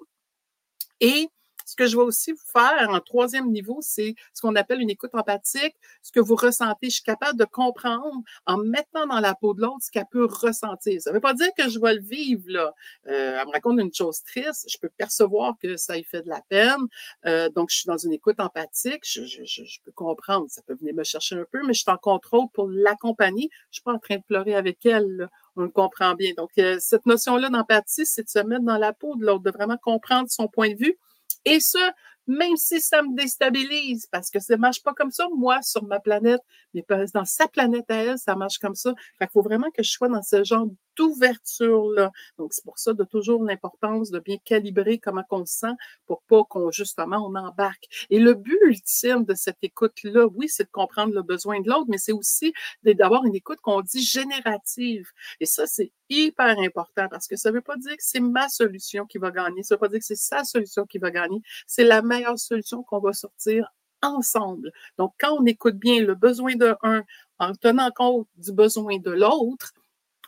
Et 0.99 1.29
ce 1.67 1.75
que 1.75 1.85
je 1.85 1.97
vais 1.97 2.03
aussi 2.03 2.31
vous 2.31 2.45
faire 2.45 2.87
en 2.89 2.99
troisième 3.01 3.51
niveau, 3.51 3.79
c'est 3.81 4.15
ce 4.33 4.41
qu'on 4.41 4.55
appelle 4.55 4.79
une 4.79 4.89
écoute 4.89 5.13
empathique. 5.13 5.75
Ce 6.01 6.13
que 6.13 6.21
vous 6.21 6.35
ressentez, 6.35 6.89
je 6.89 6.95
suis 6.95 7.03
capable 7.03 7.37
de 7.37 7.43
comprendre 7.43 8.21
en 8.45 8.57
mettant 8.57 9.05
dans 9.05 9.19
la 9.19 9.35
peau 9.35 9.53
de 9.53 9.61
l'autre 9.61 9.81
ce 9.81 9.91
qu'elle 9.91 10.05
peut 10.09 10.25
ressentir. 10.25 11.01
Ça 11.01 11.09
ne 11.09 11.15
veut 11.15 11.21
pas 11.21 11.33
dire 11.33 11.49
que 11.57 11.67
je 11.69 11.77
vais 11.77 11.95
le 11.95 12.01
vivre. 12.01 12.73
Euh, 13.07 13.39
elle 13.41 13.45
me 13.45 13.51
raconte 13.51 13.81
une 13.81 13.93
chose 13.93 14.23
triste, 14.23 14.65
je 14.69 14.77
peux 14.77 14.89
percevoir 14.97 15.55
que 15.61 15.75
ça 15.75 15.97
lui 15.97 16.05
fait 16.05 16.21
de 16.21 16.29
la 16.29 16.41
peine. 16.47 16.87
Euh, 17.25 17.49
donc, 17.49 17.69
je 17.69 17.79
suis 17.79 17.87
dans 17.87 17.97
une 17.97 18.13
écoute 18.13 18.39
empathique, 18.39 19.03
je, 19.03 19.79
peux 19.83 19.91
comprendre. 19.91 20.45
Ça 20.49 20.61
peut 20.61 20.75
venir 20.75 20.95
me 20.95 21.03
chercher 21.03 21.35
un 21.35 21.45
peu, 21.51 21.59
mais 21.67 21.73
je 21.73 21.81
suis 21.81 21.91
en 21.91 21.97
contrôle 21.97 22.47
pour 22.53 22.69
l'accompagner. 22.69 23.49
Je 23.71 23.75
suis 23.75 23.83
pas 23.83 23.93
en 23.93 23.99
train 23.99 24.15
de 24.15 24.23
pleurer 24.23 24.55
avec 24.55 24.85
elle. 24.85 25.29
On 25.57 25.63
le 25.63 25.69
comprend 25.69 26.13
bien. 26.15 26.33
Donc, 26.37 26.51
euh, 26.59 26.77
cette 26.79 27.05
notion-là 27.05 27.49
d'empathie, 27.49 28.05
c'est 28.05 28.23
de 28.23 28.29
se 28.29 28.39
mettre 28.39 28.63
dans 28.63 28.77
la 28.77 28.93
peau 28.93 29.15
de 29.15 29.25
l'autre, 29.25 29.43
de 29.43 29.51
vraiment 29.51 29.77
comprendre 29.77 30.29
son 30.29 30.47
point 30.47 30.69
de 30.69 30.77
vue 30.77 30.97
et 31.45 31.59
ça, 31.59 31.93
même 32.27 32.55
si 32.57 32.81
ça 32.81 33.01
me 33.01 33.15
déstabilise, 33.15 34.07
parce 34.11 34.29
que 34.29 34.39
ça 34.39 34.57
marche 34.57 34.83
pas 34.83 34.93
comme 34.93 35.11
ça, 35.11 35.27
moi, 35.35 35.61
sur 35.61 35.83
ma 35.85 35.99
planète, 35.99 36.41
mais 36.73 36.85
dans 37.13 37.25
sa 37.25 37.47
planète 37.47 37.89
à 37.89 37.95
elle, 37.95 38.17
ça 38.17 38.35
marche 38.35 38.59
comme 38.59 38.75
ça. 38.75 38.93
Fait 39.17 39.25
qu'il 39.25 39.31
faut 39.31 39.41
vraiment 39.41 39.71
que 39.71 39.83
je 39.83 39.91
sois 39.91 40.09
dans 40.09 40.21
ce 40.21 40.43
genre 40.43 40.67
d'ouverture-là. 40.97 42.11
Donc, 42.37 42.53
c'est 42.53 42.63
pour 42.63 42.79
ça 42.79 42.93
de 42.93 43.03
toujours 43.03 43.43
l'importance 43.43 44.09
de 44.11 44.19
bien 44.19 44.37
calibrer 44.43 44.97
comment 44.97 45.23
on 45.29 45.45
se 45.45 45.59
sent 45.59 45.73
pour 46.05 46.23
pas 46.23 46.43
qu'on, 46.43 46.71
justement, 46.71 47.17
on 47.17 47.35
embarque. 47.35 47.85
Et 48.09 48.19
le 48.19 48.33
but 48.33 48.57
ultime 48.63 49.23
de 49.23 49.35
cette 49.35 49.57
écoute-là, 49.61 50.25
oui, 50.27 50.49
c'est 50.49 50.65
de 50.65 50.71
comprendre 50.71 51.13
le 51.13 51.21
besoin 51.21 51.61
de 51.61 51.69
l'autre, 51.69 51.85
mais 51.87 51.97
c'est 51.97 52.13
aussi 52.13 52.53
d'avoir 52.83 53.25
une 53.25 53.35
écoute 53.35 53.59
qu'on 53.61 53.81
dit 53.81 54.03
générative. 54.03 55.07
Et 55.39 55.45
ça, 55.45 55.67
c'est 55.67 55.91
hyper 56.09 56.57
important 56.59 57.07
parce 57.09 57.27
que 57.27 57.35
ça 57.35 57.51
veut 57.51 57.61
pas 57.61 57.75
dire 57.77 57.91
que 57.91 58.03
c'est 58.03 58.19
ma 58.19 58.49
solution 58.49 59.05
qui 59.05 59.17
va 59.17 59.31
gagner. 59.31 59.63
Ça 59.63 59.75
veut 59.75 59.79
pas 59.79 59.89
dire 59.89 59.99
que 59.99 60.05
c'est 60.05 60.15
sa 60.15 60.43
solution 60.43 60.85
qui 60.85 60.97
va 60.97 61.11
gagner. 61.11 61.41
C'est 61.67 61.83
la 61.83 62.01
meilleure 62.17 62.39
solution 62.39 62.83
qu'on 62.83 62.99
va 62.99 63.13
sortir 63.13 63.67
ensemble. 64.01 64.71
Donc, 64.97 65.13
quand 65.19 65.37
on 65.39 65.45
écoute 65.45 65.75
bien 65.75 66.01
le 66.01 66.15
besoin 66.15 66.55
de 66.55 66.75
un 66.83 67.03
en 67.39 67.53
tenant 67.53 67.91
compte 67.91 68.27
du 68.35 68.51
besoin 68.51 68.97
de 68.99 69.11
l'autre, 69.11 69.73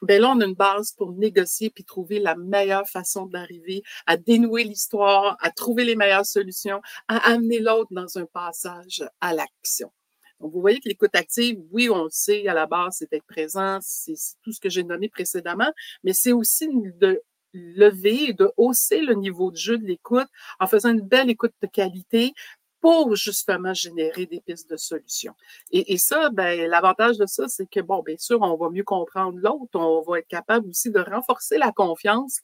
ben 0.01 0.22
là, 0.22 0.29
on 0.29 0.39
a 0.39 0.46
une 0.46 0.55
base 0.55 0.93
pour 0.93 1.12
négocier 1.12 1.69
puis 1.69 1.84
trouver 1.84 2.19
la 2.19 2.36
meilleure 2.36 2.88
façon 2.88 3.25
d'arriver 3.25 3.84
à 4.08 4.15
dénouer 4.15 4.63
l'histoire, 4.63 5.38
à 5.41 5.51
trouver 5.51 5.84
les 5.84 5.96
meilleures 5.96 6.25
solutions, 6.25 6.81
à 7.08 7.17
amener 7.31 7.60
l'autre 7.60 7.89
dans 7.91 8.17
un 8.17 8.25
passage 8.25 9.03
à 9.19 9.34
l'action. 9.34 9.91
Donc, 10.39 10.53
vous 10.53 10.62
voyez 10.62 10.79
que 10.79 10.88
l'écoute 10.88 11.15
active, 11.15 11.60
oui, 11.72 11.89
on 11.89 12.05
le 12.05 12.10
sait, 12.10 12.48
à 12.48 12.53
la 12.53 12.65
base, 12.65 12.96
c'est 13.00 13.12
être 13.12 13.25
présent, 13.25 13.79
c'est 13.81 14.13
tout 14.41 14.53
ce 14.53 14.62
que 14.62 14.69
j'ai 14.69 14.84
nommé 14.84 15.10
précédemment, 15.10 15.72
mais 16.03 16.13
c'est 16.13 16.31
aussi 16.31 16.69
de 16.72 17.22
lever, 17.53 18.34
de 18.34 18.51
hausser 18.58 19.01
le 19.01 19.15
niveau 19.15 19.51
de 19.51 19.58
jeu 19.58 19.77
de 19.77 19.86
l'écoute 19.86 20.27
en 20.60 20.68
faisant 20.68 20.91
une 20.91 21.01
belle 21.01 21.29
écoute 21.29 21.53
de 21.62 21.68
qualité, 21.68 22.34
pour 22.82 23.15
justement 23.15 23.74
générer 23.74 24.25
des 24.25 24.41
pistes 24.41 24.70
de 24.70 24.77
solutions. 24.77 25.36
Et, 25.72 25.94
et 25.94 25.98
ça, 25.98 26.29
ben, 26.29 26.70
l'avantage 26.70 27.18
de 27.18 27.25
ça, 27.25 27.48
c'est 27.48 27.70
que, 27.70 27.79
bon, 27.82 28.01
bien 28.03 28.18
sûr, 28.18 28.41
on 28.41 28.56
va 28.56 28.70
mieux 28.70 28.84
comprendre 28.84 29.38
l'autre, 29.38 29.77
on 29.79 30.01
va 30.01 30.20
être 30.20 30.27
capable 30.27 30.70
aussi 30.70 30.91
de 30.91 31.00
renforcer 31.00 31.58
la 31.58 31.72
confiance 31.72 32.39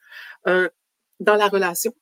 euh, 0.48 0.70
dans 1.20 1.36
la 1.36 1.48
relation. 1.48 1.94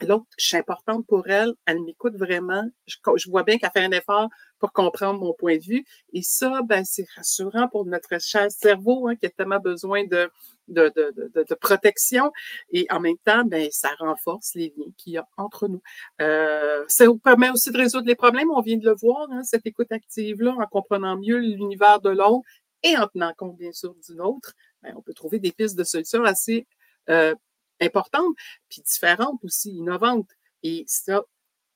L'autre, 0.00 0.26
je 0.36 0.46
suis 0.46 0.56
importante 0.56 1.06
pour 1.06 1.28
elle, 1.28 1.54
elle 1.66 1.80
m'écoute 1.84 2.16
vraiment. 2.16 2.68
Je, 2.86 2.96
je 3.14 3.30
vois 3.30 3.44
bien 3.44 3.58
qu'elle 3.58 3.70
fait 3.72 3.84
un 3.84 3.92
effort 3.92 4.28
pour 4.58 4.72
comprendre 4.72 5.20
mon 5.20 5.32
point 5.32 5.56
de 5.56 5.62
vue. 5.62 5.84
Et 6.12 6.22
ça, 6.22 6.60
ben, 6.64 6.84
c'est 6.84 7.06
rassurant 7.14 7.68
pour 7.68 7.86
notre 7.86 8.20
cher 8.20 8.50
cerveau 8.50 9.06
hein, 9.06 9.14
qui 9.14 9.26
a 9.26 9.30
tellement 9.30 9.60
besoin 9.60 10.04
de, 10.04 10.28
de, 10.68 11.54
protection. 11.54 12.32
Et 12.70 12.86
en 12.90 13.00
même 13.00 13.18
temps, 13.24 13.44
ben, 13.44 13.68
ça 13.70 13.90
renforce 13.98 14.54
les 14.54 14.72
liens 14.76 14.92
qu'il 14.96 15.14
y 15.14 15.18
a 15.18 15.26
entre 15.36 15.68
nous. 15.68 15.82
Euh, 16.20 16.84
ça 16.88 17.06
vous 17.06 17.18
permet 17.18 17.50
aussi 17.50 17.70
de 17.70 17.78
résoudre 17.78 18.06
les 18.06 18.14
problèmes. 18.14 18.50
On 18.50 18.60
vient 18.60 18.76
de 18.76 18.84
le 18.84 18.94
voir, 18.94 19.28
hein, 19.30 19.42
cette 19.42 19.66
écoute 19.66 19.90
active-là, 19.90 20.54
en 20.58 20.66
comprenant 20.66 21.16
mieux 21.16 21.38
l'univers 21.38 22.00
de 22.00 22.10
l'autre 22.10 22.48
et 22.82 22.96
en 22.96 23.06
tenant 23.08 23.32
compte, 23.36 23.56
bien 23.56 23.72
sûr, 23.72 23.94
du 23.94 24.14
nôtre. 24.14 24.52
Ben, 24.82 24.94
on 24.96 25.02
peut 25.02 25.14
trouver 25.14 25.38
des 25.38 25.52
pistes 25.52 25.76
de 25.76 25.84
solutions 25.84 26.24
assez 26.24 26.66
euh, 27.08 27.34
importantes, 27.80 28.34
puis 28.68 28.82
différentes 28.82 29.42
aussi, 29.42 29.70
innovantes. 29.70 30.28
Et 30.62 30.84
ça, 30.86 31.22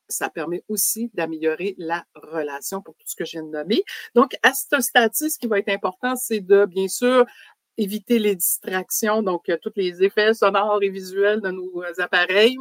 ça 0.08 0.30
permet 0.30 0.64
aussi 0.68 1.10
d'améliorer 1.14 1.74
la 1.78 2.04
relation 2.14 2.82
pour 2.82 2.94
tout 2.94 3.06
ce 3.06 3.14
que 3.14 3.24
je 3.24 3.32
viens 3.32 3.42
de 3.42 3.50
nommer. 3.50 3.82
Donc, 4.14 4.36
à 4.42 4.52
ce 4.54 4.80
stade-ci, 4.80 5.30
ce 5.30 5.38
qui 5.38 5.46
va 5.46 5.58
être 5.58 5.68
important, 5.68 6.16
c'est 6.16 6.40
de, 6.40 6.64
bien 6.64 6.88
sûr, 6.88 7.26
éviter 7.78 8.18
les 8.18 8.36
distractions, 8.36 9.22
donc 9.22 9.48
euh, 9.48 9.56
tous 9.62 9.72
les 9.76 10.02
effets 10.02 10.34
sonores 10.34 10.82
et 10.82 10.90
visuels 10.90 11.40
de 11.40 11.50
nos 11.50 11.82
appareils. 11.98 12.58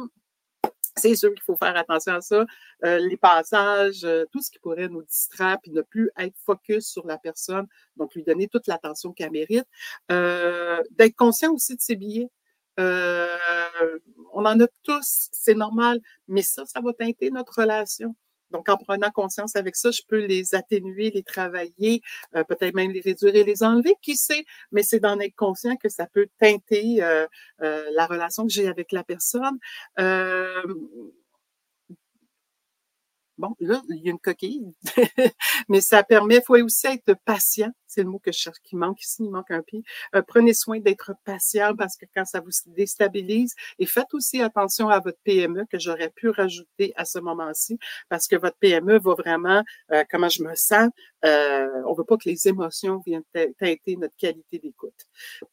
C'est 0.96 1.14
sûr 1.14 1.32
qu'il 1.32 1.42
faut 1.42 1.56
faire 1.56 1.76
attention 1.76 2.14
à 2.14 2.20
ça. 2.20 2.44
Euh, 2.84 2.98
les 2.98 3.16
passages, 3.16 4.04
euh, 4.04 4.24
tout 4.32 4.40
ce 4.40 4.50
qui 4.50 4.58
pourrait 4.58 4.88
nous 4.88 5.02
distraire, 5.02 5.58
puis 5.62 5.70
ne 5.70 5.82
plus 5.82 6.10
être 6.16 6.34
focus 6.44 6.88
sur 6.88 7.06
la 7.06 7.18
personne, 7.18 7.66
donc 7.96 8.14
lui 8.14 8.24
donner 8.24 8.48
toute 8.48 8.66
l'attention 8.66 9.12
qu'elle 9.12 9.30
mérite. 9.30 9.66
D'être 10.08 11.16
conscient 11.16 11.52
aussi 11.52 11.76
de 11.76 11.80
ses 11.80 11.96
billets. 11.96 12.30
Euh, 12.78 13.36
on 14.32 14.44
en 14.44 14.60
a 14.60 14.66
tous, 14.84 15.28
c'est 15.32 15.54
normal, 15.54 16.00
mais 16.28 16.42
ça, 16.42 16.64
ça 16.64 16.80
va 16.80 16.92
teinter 16.92 17.30
notre 17.30 17.60
relation. 17.60 18.14
Donc, 18.50 18.68
en 18.68 18.76
prenant 18.76 19.10
conscience 19.10 19.56
avec 19.56 19.76
ça, 19.76 19.90
je 19.90 20.02
peux 20.08 20.24
les 20.24 20.54
atténuer, 20.54 21.10
les 21.10 21.22
travailler, 21.22 22.02
euh, 22.34 22.44
peut-être 22.44 22.74
même 22.74 22.90
les 22.90 23.00
réduire 23.00 23.34
et 23.34 23.44
les 23.44 23.62
enlever, 23.62 23.94
qui 24.02 24.16
sait, 24.16 24.44
mais 24.72 24.82
c'est 24.82 25.00
d'en 25.00 25.18
être 25.20 25.36
conscient 25.36 25.76
que 25.76 25.88
ça 25.88 26.06
peut 26.06 26.28
teinter 26.38 27.02
euh, 27.02 27.26
la 27.60 28.06
relation 28.06 28.46
que 28.46 28.52
j'ai 28.52 28.68
avec 28.68 28.92
la 28.92 29.04
personne. 29.04 29.58
Bon, 33.38 33.54
là, 33.60 33.80
il 33.90 34.04
y 34.04 34.08
a 34.08 34.10
une 34.10 34.18
coquille, 34.18 34.74
mais 35.68 35.80
ça 35.80 36.02
permet, 36.02 36.36
il 36.36 36.42
faut 36.44 36.56
aussi 36.56 36.88
être 36.88 37.14
patient. 37.24 37.70
C'est 37.88 38.02
le 38.02 38.08
mot 38.10 38.18
que 38.18 38.32
je 38.32 38.38
cherche 38.38 38.58
qui 38.62 38.76
manque 38.76 39.02
ici, 39.02 39.24
il 39.24 39.30
manque 39.30 39.50
un 39.50 39.62
pied. 39.62 39.82
Euh, 40.14 40.22
prenez 40.22 40.54
soin 40.54 40.78
d'être 40.80 41.12
patient 41.24 41.74
parce 41.76 41.96
que 41.96 42.06
quand 42.14 42.24
ça 42.24 42.40
vous 42.40 42.50
déstabilise, 42.66 43.54
et 43.78 43.86
faites 43.86 44.12
aussi 44.12 44.40
attention 44.42 44.88
à 44.88 45.00
votre 45.00 45.18
PME 45.24 45.64
que 45.70 45.78
j'aurais 45.78 46.10
pu 46.10 46.28
rajouter 46.28 46.92
à 46.96 47.04
ce 47.04 47.18
moment-ci 47.18 47.78
parce 48.08 48.28
que 48.28 48.36
votre 48.36 48.56
PME 48.58 48.98
va 48.98 49.14
vraiment, 49.14 49.62
euh, 49.92 50.04
comment 50.10 50.28
je 50.28 50.42
me 50.42 50.54
sens, 50.54 50.90
euh, 51.24 51.66
on 51.86 51.94
veut 51.94 52.04
pas 52.04 52.16
que 52.16 52.28
les 52.28 52.46
émotions 52.48 53.02
viennent 53.04 53.24
teinter 53.32 53.96
notre 53.96 54.14
qualité 54.16 54.58
d'écoute. 54.58 55.06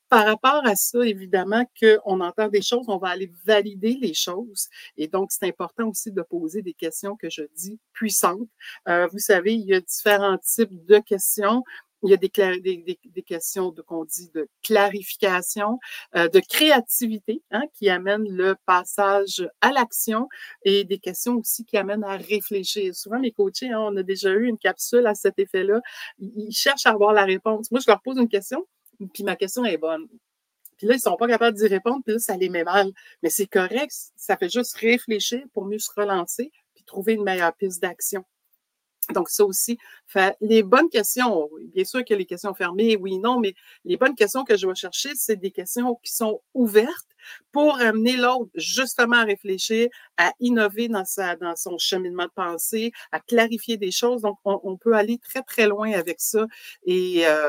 Par 0.09 0.25
rapport 0.25 0.65
à 0.65 0.75
ça, 0.75 0.99
évidemment 1.05 1.65
qu'on 1.79 2.21
entend 2.21 2.47
des 2.47 2.61
choses, 2.61 2.85
on 2.87 2.97
va 2.97 3.09
aller 3.09 3.31
valider 3.45 3.97
les 3.99 4.13
choses. 4.13 4.67
Et 4.97 5.07
donc, 5.07 5.31
c'est 5.31 5.47
important 5.47 5.89
aussi 5.89 6.11
de 6.11 6.21
poser 6.21 6.61
des 6.61 6.73
questions 6.73 7.15
que 7.15 7.29
je 7.29 7.43
dis 7.55 7.79
puissantes. 7.93 8.47
Euh, 8.87 9.07
vous 9.11 9.19
savez, 9.19 9.53
il 9.53 9.65
y 9.65 9.73
a 9.73 9.81
différents 9.81 10.37
types 10.37 10.85
de 10.85 10.99
questions. 10.99 11.63
Il 12.03 12.09
y 12.09 12.13
a 12.13 12.17
des, 12.17 13.23
questions 13.23 13.71
de 13.71 13.81
qu'on 13.81 14.05
dit 14.05 14.29
de 14.33 14.47
clarification, 14.63 15.79
euh, 16.15 16.27
de 16.27 16.39
créativité, 16.39 17.41
hein, 17.51 17.63
qui 17.73 17.89
amènent 17.89 18.29
le 18.29 18.55
passage 18.65 19.47
à 19.61 19.71
l'action, 19.71 20.27
et 20.63 20.83
des 20.83 20.99
questions 20.99 21.37
aussi 21.37 21.65
qui 21.65 21.77
amènent 21.77 22.03
à 22.03 22.17
réfléchir. 22.17 22.93
Souvent, 22.95 23.19
mes 23.19 23.31
coachés, 23.31 23.71
hein, 23.71 23.79
on 23.79 23.95
a 23.97 24.03
déjà 24.03 24.31
eu 24.31 24.47
une 24.47 24.57
capsule 24.57 25.07
à 25.07 25.15
cet 25.15 25.39
effet-là. 25.39 25.81
Ils, 26.19 26.51
cherchent 26.51 26.85
à 26.85 26.91
avoir 26.91 27.13
la 27.13 27.23
réponse. 27.23 27.71
Moi, 27.71 27.79
je 27.79 27.89
leur 27.89 28.01
pose 28.01 28.17
une 28.17 28.29
question, 28.29 28.65
puis 29.13 29.23
ma 29.23 29.35
question 29.35 29.65
est 29.65 29.77
bonne. 29.77 30.07
Puis 30.77 30.87
là, 30.87 30.95
ils 30.95 30.99
sont 30.99 31.15
pas 31.15 31.27
capables 31.27 31.57
d'y 31.57 31.67
répondre, 31.67 32.01
puis 32.03 32.13
là, 32.13 32.19
ça 32.19 32.35
les 32.35 32.49
met 32.49 32.63
mal. 32.63 32.91
Mais 33.23 33.29
c'est 33.29 33.47
correct, 33.47 33.93
ça 34.15 34.37
fait 34.37 34.49
juste 34.49 34.75
réfléchir 34.77 35.43
pour 35.53 35.65
mieux 35.65 35.79
se 35.79 35.91
relancer, 35.95 36.51
puis 36.73 36.83
trouver 36.83 37.13
une 37.13 37.23
meilleure 37.23 37.53
piste 37.55 37.81
d'action. 37.81 38.25
Donc, 39.13 39.29
ça 39.29 39.45
aussi, 39.45 39.77
fait, 40.07 40.35
les 40.41 40.63
bonnes 40.63 40.89
questions, 40.89 41.49
bien 41.73 41.83
sûr 41.83 42.03
que 42.03 42.13
les 42.13 42.25
questions 42.25 42.53
fermées, 42.53 42.95
oui, 42.97 43.19
non, 43.19 43.39
mais 43.39 43.53
les 43.83 43.97
bonnes 43.97 44.15
questions 44.15 44.43
que 44.43 44.57
je 44.57 44.67
vais 44.67 44.75
chercher, 44.75 45.09
c'est 45.15 45.35
des 45.35 45.51
questions 45.51 45.95
qui 46.03 46.13
sont 46.13 46.41
ouvertes 46.53 47.07
pour 47.51 47.79
amener 47.79 48.17
l'autre 48.17 48.51
justement 48.55 49.17
à 49.17 49.23
réfléchir, 49.23 49.89
à 50.17 50.31
innover 50.39 50.87
dans, 50.87 51.05
sa, 51.05 51.35
dans 51.35 51.55
son 51.55 51.77
cheminement 51.77 52.25
de 52.25 52.31
pensée, 52.35 52.91
à 53.11 53.19
clarifier 53.19 53.77
des 53.77 53.91
choses. 53.91 54.21
Donc, 54.21 54.37
on, 54.45 54.59
on 54.63 54.77
peut 54.77 54.93
aller 54.93 55.17
très, 55.19 55.41
très 55.41 55.67
loin 55.67 55.91
avec 55.91 56.19
ça. 56.19 56.45
Et 56.85 57.25
euh, 57.25 57.47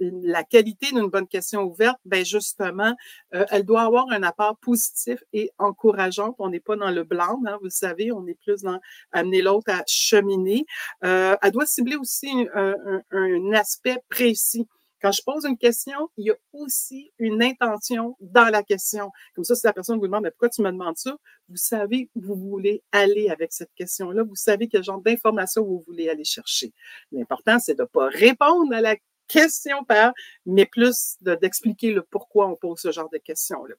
la 0.00 0.44
qualité 0.44 0.92
d'une 0.92 1.08
bonne 1.08 1.26
question 1.26 1.62
ouverte, 1.62 1.98
ben 2.04 2.24
justement, 2.24 2.94
euh, 3.34 3.44
elle 3.50 3.64
doit 3.64 3.82
avoir 3.82 4.10
un 4.10 4.22
apport 4.22 4.56
positif 4.58 5.22
et 5.32 5.50
encourageant. 5.58 6.34
On 6.38 6.50
n'est 6.50 6.60
pas 6.60 6.76
dans 6.76 6.90
le 6.90 7.04
blanc, 7.04 7.40
hein, 7.46 7.58
vous 7.62 7.70
savez, 7.70 8.12
on 8.12 8.26
est 8.26 8.34
plus 8.34 8.62
dans 8.62 8.80
amener 9.12 9.42
l'autre 9.42 9.72
à 9.72 9.82
cheminer. 9.86 10.66
Euh, 11.04 11.36
elle 11.42 11.52
doit 11.52 11.66
cibler 11.66 11.96
aussi 11.96 12.30
un, 12.54 12.74
un, 13.10 13.52
aspect 13.52 13.98
précis. 14.08 14.66
Quand 15.02 15.12
je 15.12 15.22
pose 15.22 15.44
une 15.44 15.58
question, 15.58 16.10
il 16.16 16.26
y 16.26 16.30
a 16.30 16.36
aussi 16.52 17.12
une 17.18 17.42
intention 17.42 18.16
dans 18.20 18.50
la 18.50 18.62
question. 18.62 19.10
Comme 19.34 19.44
ça, 19.44 19.54
si 19.54 19.66
la 19.66 19.72
personne 19.72 19.98
vous 19.98 20.06
demande 20.06 20.24
mais 20.24 20.30
pourquoi 20.30 20.48
tu 20.48 20.62
me 20.62 20.70
demandes 20.70 20.96
ça, 20.96 21.16
vous 21.48 21.56
savez 21.56 22.10
où 22.14 22.22
vous 22.22 22.34
voulez 22.34 22.82
aller 22.92 23.28
avec 23.28 23.52
cette 23.52 23.72
question-là. 23.74 24.22
Vous 24.24 24.34
savez 24.34 24.68
quel 24.68 24.82
genre 24.82 25.00
d'information 25.00 25.64
vous 25.64 25.84
voulez 25.86 26.08
aller 26.08 26.24
chercher. 26.24 26.72
L'important, 27.12 27.58
c'est 27.58 27.74
de 27.74 27.82
ne 27.82 27.86
pas 27.86 28.08
répondre 28.08 28.74
à 28.74 28.80
la 28.80 28.96
question 29.26 29.84
par, 29.84 30.12
mais 30.44 30.66
plus 30.66 31.16
d'expliquer 31.20 31.92
le 31.92 32.02
pourquoi 32.02 32.48
on 32.48 32.56
pose 32.56 32.80
ce 32.80 32.92
genre 32.92 33.10
de 33.10 33.18
questions-là. 33.18 33.74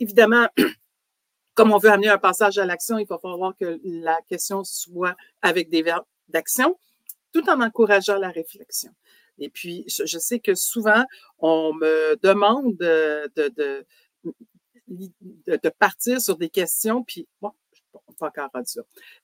Évidemment, 0.00 0.48
comme 1.54 1.72
on 1.72 1.78
veut 1.78 1.90
amener 1.90 2.08
un 2.08 2.18
passage 2.18 2.58
à 2.58 2.64
l'action, 2.64 2.98
il 2.98 3.06
va 3.06 3.18
falloir 3.18 3.56
que 3.56 3.80
la 3.84 4.18
question 4.28 4.64
soit 4.64 5.16
avec 5.42 5.70
des 5.70 5.82
verbes 5.82 6.04
d'action, 6.28 6.78
tout 7.32 7.48
en 7.48 7.60
encourageant 7.60 8.18
la 8.18 8.30
réflexion. 8.30 8.92
Et 9.38 9.48
puis, 9.48 9.84
je, 9.88 10.18
sais 10.18 10.40
que 10.40 10.54
souvent, 10.54 11.04
on 11.38 11.72
me 11.74 12.16
demande 12.22 12.76
de, 12.76 13.30
de, 13.34 13.86
de, 14.88 15.68
partir 15.70 16.20
sur 16.20 16.36
des 16.36 16.50
questions, 16.50 17.02
puis 17.02 17.26
bon, 17.40 17.50
pas 18.18 18.28
encore 18.28 18.50
rendu. 18.52 18.78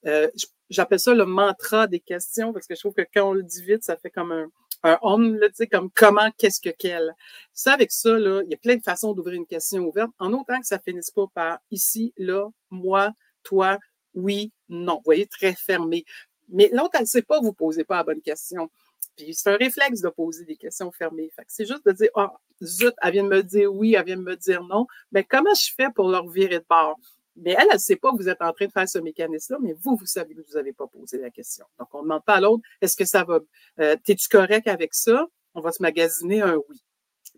Euh, 0.07 0.28
J'appelle 0.71 1.00
ça 1.00 1.14
le 1.14 1.25
mantra 1.25 1.87
des 1.87 2.00
questions 2.00 2.52
parce 2.52 2.67
que 2.67 2.75
je 2.75 2.81
trouve 2.81 2.95
que 2.95 3.07
quand 3.14 3.31
on 3.31 3.33
le 3.33 3.43
dit 3.43 3.62
vite, 3.62 3.85
ça 3.85 3.97
fait 3.97 4.11
comme 4.11 4.33
un, 4.33 4.50
un 4.82 4.99
homme, 5.02 5.37
là, 5.37 5.49
tu 5.49 5.56
sais, 5.56 5.66
comme 5.66 5.90
comment, 5.90 6.30
qu'est-ce 6.38 6.61
que 6.61 6.70
quel. 6.70 7.14
Ça, 7.52 7.73
avec 7.73 7.90
ça, 7.90 8.18
là, 8.18 8.42
il 8.44 8.50
y 8.50 8.54
a 8.54 8.58
plein 8.58 8.76
de 8.76 8.82
façons 8.82 9.12
d'ouvrir 9.12 9.37
une 9.37 9.47
question 9.47 9.85
ouverte, 9.85 10.11
en 10.18 10.32
autant 10.32 10.61
que 10.61 10.66
ça 10.66 10.78
finisse 10.78 11.11
pas 11.11 11.26
par 11.35 11.58
ici, 11.70 12.12
là, 12.16 12.49
moi, 12.70 13.12
toi, 13.42 13.78
oui, 14.14 14.52
non. 14.68 14.97
Vous 14.97 15.02
voyez, 15.04 15.26
très 15.26 15.54
fermé. 15.54 16.04
Mais 16.49 16.70
l'autre, 16.73 16.97
elle 16.99 17.06
sait 17.06 17.23
pas, 17.23 17.40
vous 17.40 17.52
posez 17.52 17.85
pas 17.85 17.97
la 17.97 18.04
bonne 18.04 18.23
question. 18.23 18.70
Puis 19.16 19.35
c'est 19.35 19.50
un 19.50 19.56
réflexe 19.56 20.00
de 20.00 20.08
poser 20.08 20.44
des 20.44 20.56
questions 20.56 20.92
fermées. 20.92 21.30
Fait 21.35 21.44
c'est 21.49 21.66
juste 21.66 21.85
de 21.85 21.92
dire, 21.92 22.11
oh, 22.14 22.28
zut, 22.62 22.94
elle 23.02 23.12
vient 23.12 23.25
de 23.25 23.28
me 23.28 23.42
dire 23.42 23.73
oui, 23.73 23.94
elle 23.94 24.04
vient 24.04 24.16
de 24.16 24.23
me 24.23 24.37
dire 24.37 24.62
non. 24.62 24.87
Mais 25.12 25.25
comment 25.25 25.54
je 25.54 25.73
fais 25.76 25.90
pour 25.94 26.08
leur 26.08 26.28
virer 26.28 26.61
de 26.61 26.64
bord? 26.68 26.99
Mais 27.40 27.52
elle, 27.52 27.66
elle 27.68 27.75
ne 27.75 27.78
sait 27.78 27.97
pas 27.97 28.11
que 28.11 28.16
vous 28.16 28.28
êtes 28.28 28.42
en 28.42 28.52
train 28.52 28.66
de 28.66 28.73
faire 28.73 28.88
ce 28.88 28.99
mécanisme-là, 28.99 29.59
mais 29.62 29.75
vous, 29.75 29.97
vous 29.97 30.07
savez 30.07 30.35
que 30.35 30.40
vous 30.40 30.54
n'avez 30.54 30.73
pas 30.73 30.87
posé 30.87 31.18
la 31.18 31.30
question. 31.30 31.64
Donc, 31.78 31.88
on 31.95 31.99
ne 31.99 32.02
demande 32.04 32.25
pas 32.25 32.35
à 32.35 32.40
l'autre, 32.40 32.62
est-ce 32.80 32.97
que 32.97 33.04
ça 33.04 33.25
va, 33.25 33.38
euh, 33.80 33.97
t'es-tu 34.04 34.28
correct 34.28 34.66
avec 34.66 34.95
ça? 34.95 35.26
On 35.54 35.61
va 35.61 35.73
se 35.73 35.83
magasiner 35.83 36.42
un 36.42 36.57
oui. 36.68 36.83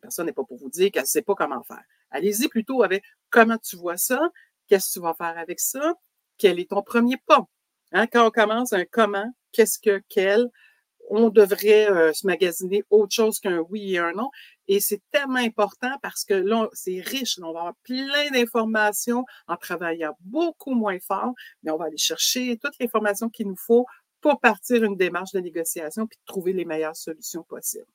Personne 0.00 0.26
n'est 0.26 0.32
pas 0.32 0.44
pour 0.44 0.56
vous 0.56 0.70
dire 0.70 0.90
qu'elle 0.90 1.02
ne 1.02 1.08
sait 1.08 1.22
pas 1.22 1.34
comment 1.34 1.62
faire. 1.62 1.82
Allez-y 2.10 2.48
plutôt 2.48 2.82
avec 2.82 3.04
comment 3.28 3.58
tu 3.58 3.76
vois 3.76 3.96
ça, 3.96 4.30
qu'est-ce 4.66 4.88
que 4.88 4.92
tu 4.94 5.00
vas 5.00 5.14
faire 5.14 5.36
avec 5.36 5.60
ça, 5.60 5.94
quel 6.38 6.58
est 6.58 6.70
ton 6.70 6.82
premier 6.82 7.16
pas? 7.26 7.46
Hein? 7.92 8.06
Quand 8.06 8.26
on 8.26 8.30
commence 8.30 8.72
un 8.72 8.84
comment, 8.84 9.30
qu'est-ce 9.52 9.78
que, 9.78 10.02
quel, 10.08 10.48
on 11.10 11.28
devrait 11.28 11.90
euh, 11.90 12.12
se 12.12 12.26
magasiner 12.26 12.84
autre 12.88 13.12
chose 13.14 13.40
qu'un 13.40 13.58
oui 13.58 13.94
et 13.94 13.98
un 13.98 14.12
non. 14.12 14.30
Et 14.68 14.80
c'est 14.80 15.02
tellement 15.10 15.40
important 15.40 15.92
parce 16.02 16.24
que 16.24 16.34
là, 16.34 16.68
c'est 16.72 17.00
riche. 17.00 17.38
on 17.42 17.52
va 17.52 17.60
avoir 17.60 17.74
plein 17.82 18.30
d'informations 18.32 19.24
en 19.48 19.56
travaillant 19.56 20.16
beaucoup 20.20 20.74
moins 20.74 20.98
fort, 21.00 21.34
mais 21.62 21.72
on 21.72 21.76
va 21.76 21.86
aller 21.86 21.98
chercher 21.98 22.56
toute 22.56 22.74
l'information 22.78 23.28
qu'il 23.28 23.48
nous 23.48 23.56
faut 23.56 23.86
pour 24.20 24.40
partir 24.40 24.84
une 24.84 24.96
démarche 24.96 25.32
de 25.32 25.40
négociation 25.40 26.06
puis 26.06 26.18
trouver 26.26 26.52
les 26.52 26.64
meilleures 26.64 26.96
solutions 26.96 27.42
possibles. 27.42 27.86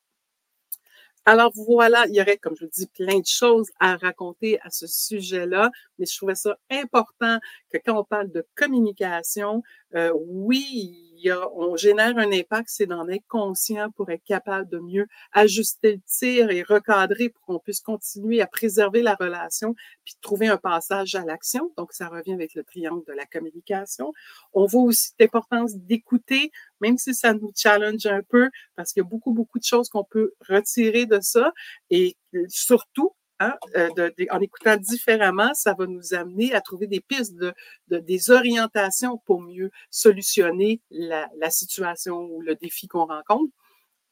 Alors 1.27 1.51
voilà, 1.55 2.05
il 2.07 2.15
y 2.15 2.21
aurait, 2.21 2.37
comme 2.37 2.55
je 2.55 2.65
vous 2.65 2.71
dis, 2.71 2.85
plein 2.85 3.19
de 3.19 3.25
choses 3.25 3.71
à 3.79 3.97
raconter 3.97 4.59
à 4.61 4.69
ce 4.69 4.85
sujet-là, 4.85 5.71
mais 5.97 6.05
je 6.05 6.15
trouvais 6.15 6.35
ça 6.35 6.55
important 6.69 7.39
que 7.71 7.79
quand 7.83 7.99
on 7.99 8.03
parle 8.03 8.31
de 8.31 8.45
communication, 8.55 9.63
euh, 9.95 10.11
oui, 10.15 11.14
on 11.55 11.75
génère 11.75 12.17
un 12.17 12.31
impact, 12.31 12.69
c'est 12.69 12.85
d'en 12.85 13.07
être 13.07 13.25
conscient 13.27 13.89
pour 13.91 14.09
être 14.09 14.23
capable 14.23 14.69
de 14.69 14.79
mieux 14.79 15.07
ajuster 15.31 15.93
le 15.93 16.01
tir 16.05 16.51
et 16.51 16.63
recadrer 16.63 17.29
pour 17.29 17.41
qu'on 17.45 17.59
puisse 17.59 17.81
continuer 17.81 18.41
à 18.41 18.47
préserver 18.47 19.01
la 19.01 19.15
relation 19.15 19.75
puis 20.03 20.15
trouver 20.21 20.47
un 20.47 20.57
passage 20.57 21.15
à 21.15 21.25
l'action. 21.25 21.71
Donc, 21.77 21.93
ça 21.93 22.07
revient 22.07 22.33
avec 22.33 22.53
le 22.53 22.63
triangle 22.63 23.03
de 23.07 23.13
la 23.13 23.25
communication. 23.25 24.13
On 24.53 24.65
voit 24.65 24.83
aussi 24.83 25.11
l'importance 25.19 25.75
d'écouter, 25.75 26.51
même 26.81 26.97
si 26.97 27.13
ça 27.13 27.33
nous 27.33 27.51
challenge 27.55 28.05
un 28.05 28.21
peu, 28.21 28.49
parce 28.75 28.93
qu'il 28.93 29.01
y 29.01 29.05
a 29.05 29.09
beaucoup, 29.09 29.33
beaucoup 29.33 29.59
de 29.59 29.63
choses 29.63 29.89
qu'on 29.89 30.03
peut 30.03 30.33
retirer 30.47 31.05
de 31.05 31.19
ça. 31.21 31.51
Et 31.89 32.17
surtout, 32.47 33.15
Hein, 33.41 33.53
euh, 33.75 33.89
en 34.31 34.39
écoutant 34.39 34.77
différemment, 34.77 35.53
ça 35.53 35.73
va 35.77 35.87
nous 35.87 36.13
amener 36.13 36.53
à 36.53 36.61
trouver 36.61 36.87
des 36.87 37.01
pistes, 37.01 37.35
de, 37.35 37.53
des 37.89 38.31
orientations 38.31 39.17
pour 39.25 39.41
mieux 39.41 39.71
solutionner 39.89 40.81
la, 40.89 41.27
situation 41.49 42.15
ou 42.15 42.41
le 42.41 42.55
défi 42.55 42.87
qu'on 42.87 43.05
rencontre. 43.05 43.51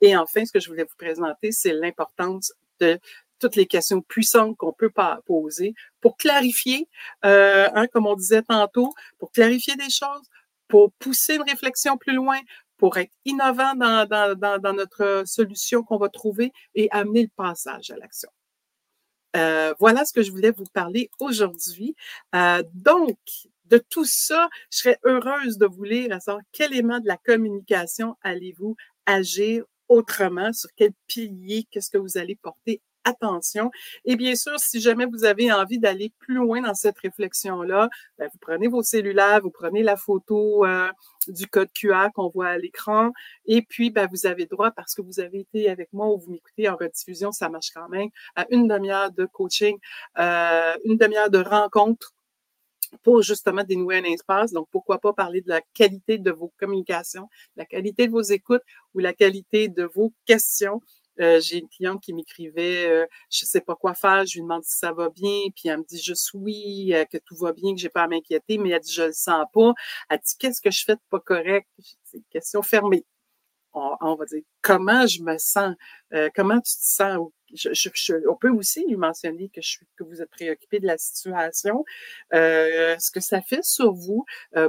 Et 0.02 0.18
enfin, 0.18 0.46
ce 0.46 0.52
que 0.52 0.60
je 0.60 0.68
voulais 0.68 0.84
vous 0.84 0.98
présenter, 0.98 1.54
c'est 1.54 1.72
l'importance 1.72 2.54
de 2.82 3.00
toutes 3.40 3.56
les 3.56 3.66
questions 3.66 4.02
puissantes 4.02 4.58
qu'on 4.58 4.74
peut 4.74 4.92
poser 5.26 5.74
pour 6.02 6.18
clarifier, 6.18 6.90
euh, 7.24 7.70
hein, 7.74 7.88
comme 7.88 8.08
on 8.08 8.16
disait 8.16 8.42
tantôt, 8.44 8.94
pour 9.20 9.32
clarifier 9.32 9.76
des 9.76 9.90
choses, 9.90 10.28
pour 10.68 10.92
pousser 11.00 11.36
une 11.36 11.44
réflexion 11.44 11.98
plus 11.98 12.14
loin, 12.14 12.40
pour 12.78 12.98
être 12.98 13.14
innovant 13.24 13.74
dans 13.76 14.74
notre 14.76 15.24
solution 15.26 15.84
qu'on 15.84 15.98
va 15.98 16.10
trouver 16.10 16.52
et 16.76 16.90
amener 16.92 17.22
le 17.24 17.32
passage 17.38 17.90
à 17.92 17.96
l'action. 17.96 18.30
Euh, 19.36 19.74
voilà 19.80 20.06
ce 20.06 20.14
que 20.14 20.22
je 20.22 20.32
voulais 20.32 20.52
vous 20.52 20.66
parler 20.74 21.10
aujourd'hui. 21.20 21.96
Euh, 22.36 22.64
donc, 22.74 23.18
de 23.66 23.78
tout 23.78 24.06
ça, 24.06 24.50
je 24.72 24.78
serais 24.80 25.00
heureuse 25.04 25.58
de 25.58 25.66
vous 25.66 25.84
lire 25.84 26.14
à 26.14 26.20
savoir 26.20 26.44
quel 26.52 26.74
élément 26.74 27.00
de 27.00 27.08
la 27.08 27.18
communication 27.18 28.16
allez-vous 28.22 28.76
agir 29.06 29.64
autrement, 29.90 30.54
sur 30.54 30.70
quel 30.76 30.92
pilier, 31.08 31.68
qu'est-ce 31.72 31.90
que 31.90 31.98
vous 31.98 32.18
allez 32.18 32.36
porter 32.36 32.82
attention. 33.04 33.72
Et 34.06 34.16
bien 34.16 34.36
sûr, 34.36 34.60
si 34.60 34.82
jamais 34.82 35.06
vous 35.06 35.26
avez 35.26 35.52
envie 35.52 35.80
d'aller 35.80 36.12
plus 36.20 36.36
loin 36.36 36.62
dans 36.62 36.74
cette 36.74 36.98
réflexion-là, 37.00 37.90
ben, 38.18 38.30
vous 38.32 38.40
prenez 38.40 38.68
vos 38.68 38.84
cellulaires, 38.84 39.42
vous 39.42 39.52
prenez 39.52 39.84
la 39.84 39.96
photo 39.96 40.66
euh, 40.66 40.90
du 41.28 41.48
code 41.48 41.70
QR 41.74 42.08
qu'on 42.14 42.30
voit 42.30 42.50
à 42.50 42.58
l'écran, 42.58 43.12
et 43.46 43.62
puis 43.62 43.90
ben, 43.90 44.08
vous 44.12 44.26
avez 44.26 44.46
droit, 44.46 44.72
parce 44.72 44.96
que 44.96 45.02
vous 45.02 45.20
avez 45.20 45.42
été 45.42 45.70
avec 45.70 45.92
moi 45.94 46.08
ou 46.08 46.18
vous 46.18 46.32
m'écoutez 46.32 46.70
en 46.70 46.76
rediffusion, 46.76 47.32
ça 47.32 47.50
marche 47.50 47.72
quand 47.74 47.90
même, 47.90 48.10
à 48.36 48.46
une 48.50 48.68
demi-heure 48.68 49.12
de 49.12 49.26
coaching, 49.26 49.78
euh, 50.20 50.74
une 50.86 50.98
demi-heure 50.98 51.30
de 51.30 51.40
rencontre 51.40 52.14
pour 53.02 53.22
justement 53.22 53.64
dénouer 53.64 53.98
un 53.98 54.04
espace. 54.04 54.52
Donc, 54.52 54.68
pourquoi 54.72 55.00
pas 55.00 55.14
parler 55.14 55.42
de 55.42 55.50
la 55.50 55.62
qualité 55.74 56.18
de 56.18 56.32
vos 56.32 56.54
communications, 56.58 57.28
la 57.56 57.66
qualité 57.66 58.08
de 58.08 58.12
vos 58.12 58.22
écoutes 58.22 58.62
ou 58.94 59.00
la 59.00 59.14
qualité 59.14 59.68
de 59.68 59.84
vos 59.96 60.14
questions. 60.26 60.82
Euh, 61.20 61.40
j'ai 61.40 61.60
une 61.60 61.70
cliente 61.70 62.02
qui 62.02 62.14
m'écrivait 62.14 62.88
euh, 62.88 63.06
je 63.30 63.46
sais 63.46 63.62
pas 63.62 63.76
quoi 63.76 63.94
faire, 63.94 64.26
je 64.26 64.36
lui 64.36 64.42
demande 64.42 64.64
si 64.64 64.78
ça 64.78 64.92
va 64.94 65.10
bien, 65.10 65.42
puis 65.56 65.70
elle 65.70 65.80
me 65.80 65.84
dit 65.84 66.02
juste 66.02 66.32
oui, 66.34 66.92
euh, 66.94 67.06
que 67.06 67.18
tout 67.18 67.36
va 67.36 67.54
bien, 67.54 67.76
que 67.76 67.80
j'ai 67.80 67.90
pas 67.90 68.04
à 68.04 68.08
m'inquiéter, 68.08 68.58
mais 68.58 68.70
elle 68.70 68.82
dit 68.82 68.94
je 68.94 69.04
le 69.04 69.12
sens 69.14 69.46
pas. 69.54 69.74
Elle 70.10 70.20
dit 70.20 70.36
qu'est-ce 70.40 70.62
que 70.62 70.72
je 70.72 70.84
fais 70.84 70.96
de 70.96 71.02
pas 71.10 71.20
correct 71.20 71.68
C'est 72.04 72.18
une 72.18 72.24
question 72.32 72.62
fermée. 72.62 73.06
On, 73.76 74.16
va 74.16 74.26
dire 74.26 74.44
comment 74.62 75.08
je 75.08 75.24
me 75.24 75.38
sens, 75.40 75.76
euh, 76.14 76.30
comment 76.36 76.60
tu 76.62 76.74
te 76.76 76.84
sens. 76.84 77.32
Je, 77.56 77.70
je, 77.74 78.14
on 78.30 78.36
peut 78.36 78.50
aussi 78.50 78.86
lui 78.88 78.98
mentionner 78.98 79.50
que, 79.50 79.62
je, 79.62 79.80
que 79.98 80.04
vous 80.04 80.22
êtes 80.22 80.30
préoccupé 80.30 80.80
de 80.80 80.86
la 80.88 80.98
situation, 80.98 81.84
ce 82.32 83.12
que 83.12 83.20
ça 83.20 83.42
fait 83.42 83.64
sur 83.64 83.94
vous, 83.94 84.26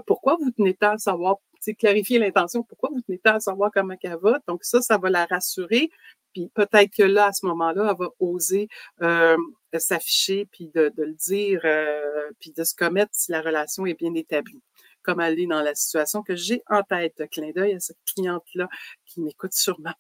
pourquoi 0.07 0.37
vous 0.37 0.51
tenez 0.51 0.75
tant 0.75 0.93
à 0.93 0.99
savoir 0.99 1.37
clarifier 1.73 2.19
l'intention, 2.19 2.63
pourquoi 2.63 2.91
vous 2.93 3.01
tenez 3.01 3.19
tant 3.19 3.37
à 3.37 3.41
savoir 3.41 3.71
comment 3.73 3.95
elle 4.03 4.19
va? 4.21 4.39
Donc 4.47 4.65
ça, 4.65 4.83
ça 4.83 4.99
va 4.99 5.09
la 5.09 5.25
rassurer. 5.25 5.91
Puis 6.35 6.51
peut-être 6.53 6.91
que 6.95 7.03
là, 7.03 7.27
à 7.27 7.33
ce 7.33 7.47
moment-là, 7.47 7.89
elle 7.91 8.05
va 8.05 8.11
oser 8.19 8.69
euh, 9.03 9.37
s'afficher, 9.79 10.47
puis 10.51 10.71
de, 10.75 10.93
le 10.97 11.15
dire, 11.15 11.61
euh, 11.65 12.31
puis 12.41 12.53
de 12.53 12.65
se 12.65 12.75
commettre 12.75 13.13
si 13.13 13.33
la 13.33 13.41
relation 13.41 13.87
est 13.87 13.95
bien 13.95 14.13
établie, 14.15 14.61
comme 15.03 15.21
elle 15.21 15.39
est 15.39 15.47
dans 15.47 15.63
la 15.63 15.75
situation 15.75 16.23
que 16.23 16.35
j'ai 16.35 16.63
en 16.69 16.83
tête. 16.83 17.23
Clin 17.31 17.51
d'œil 17.55 17.75
à 17.75 17.81
cette 17.81 17.99
cliente-là 18.15 18.69
qui 19.07 19.21
m'écoute 19.21 19.53
sûrement. 19.53 19.95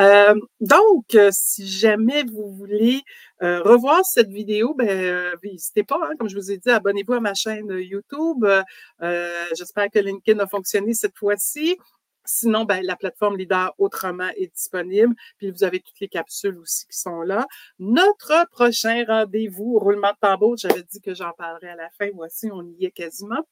Euh, 0.00 0.34
donc, 0.58 1.16
si 1.30 1.68
jamais 1.68 2.24
vous 2.24 2.52
voulez 2.52 3.02
revoir 3.40 4.04
cette 4.04 4.30
vidéo, 4.30 4.74
ben 4.74 5.36
n'hésitez 5.44 5.84
pas. 5.84 6.00
Hein, 6.02 6.16
comme 6.18 6.28
je 6.28 6.36
vous 6.36 6.50
ai 6.50 6.58
dit, 6.58 6.70
abonnez-vous 6.70 7.14
à 7.14 7.20
ma 7.20 7.34
chaîne 7.34 7.70
YouTube. 7.70 8.44
J'espère 9.56 9.88
que 9.90 10.00
LinkedIn 10.00 10.40
a 10.40 10.48
fonctionné 10.48 10.94
cette 10.94 11.16
fois-ci. 11.16 11.78
Sinon, 12.32 12.64
ben, 12.64 12.80
la 12.84 12.94
plateforme 12.94 13.36
Leader 13.36 13.74
Autrement 13.78 14.30
est 14.36 14.54
disponible. 14.54 15.14
Puis 15.36 15.50
vous 15.50 15.64
avez 15.64 15.80
toutes 15.80 15.98
les 15.98 16.08
capsules 16.08 16.56
aussi 16.58 16.86
qui 16.86 16.96
sont 16.96 17.22
là. 17.22 17.44
Notre 17.80 18.48
prochain 18.50 19.04
rendez-vous, 19.06 19.78
roulement 19.80 20.12
de 20.12 20.16
tambour, 20.20 20.56
j'avais 20.56 20.84
dit 20.84 21.00
que 21.00 21.12
j'en 21.12 21.32
parlerai 21.32 21.70
à 21.70 21.76
la 21.76 21.90
fin. 21.90 22.08
Voici, 22.14 22.48
on 22.52 22.62
y 22.78 22.84
est 22.84 22.92
quasiment. 22.92 23.44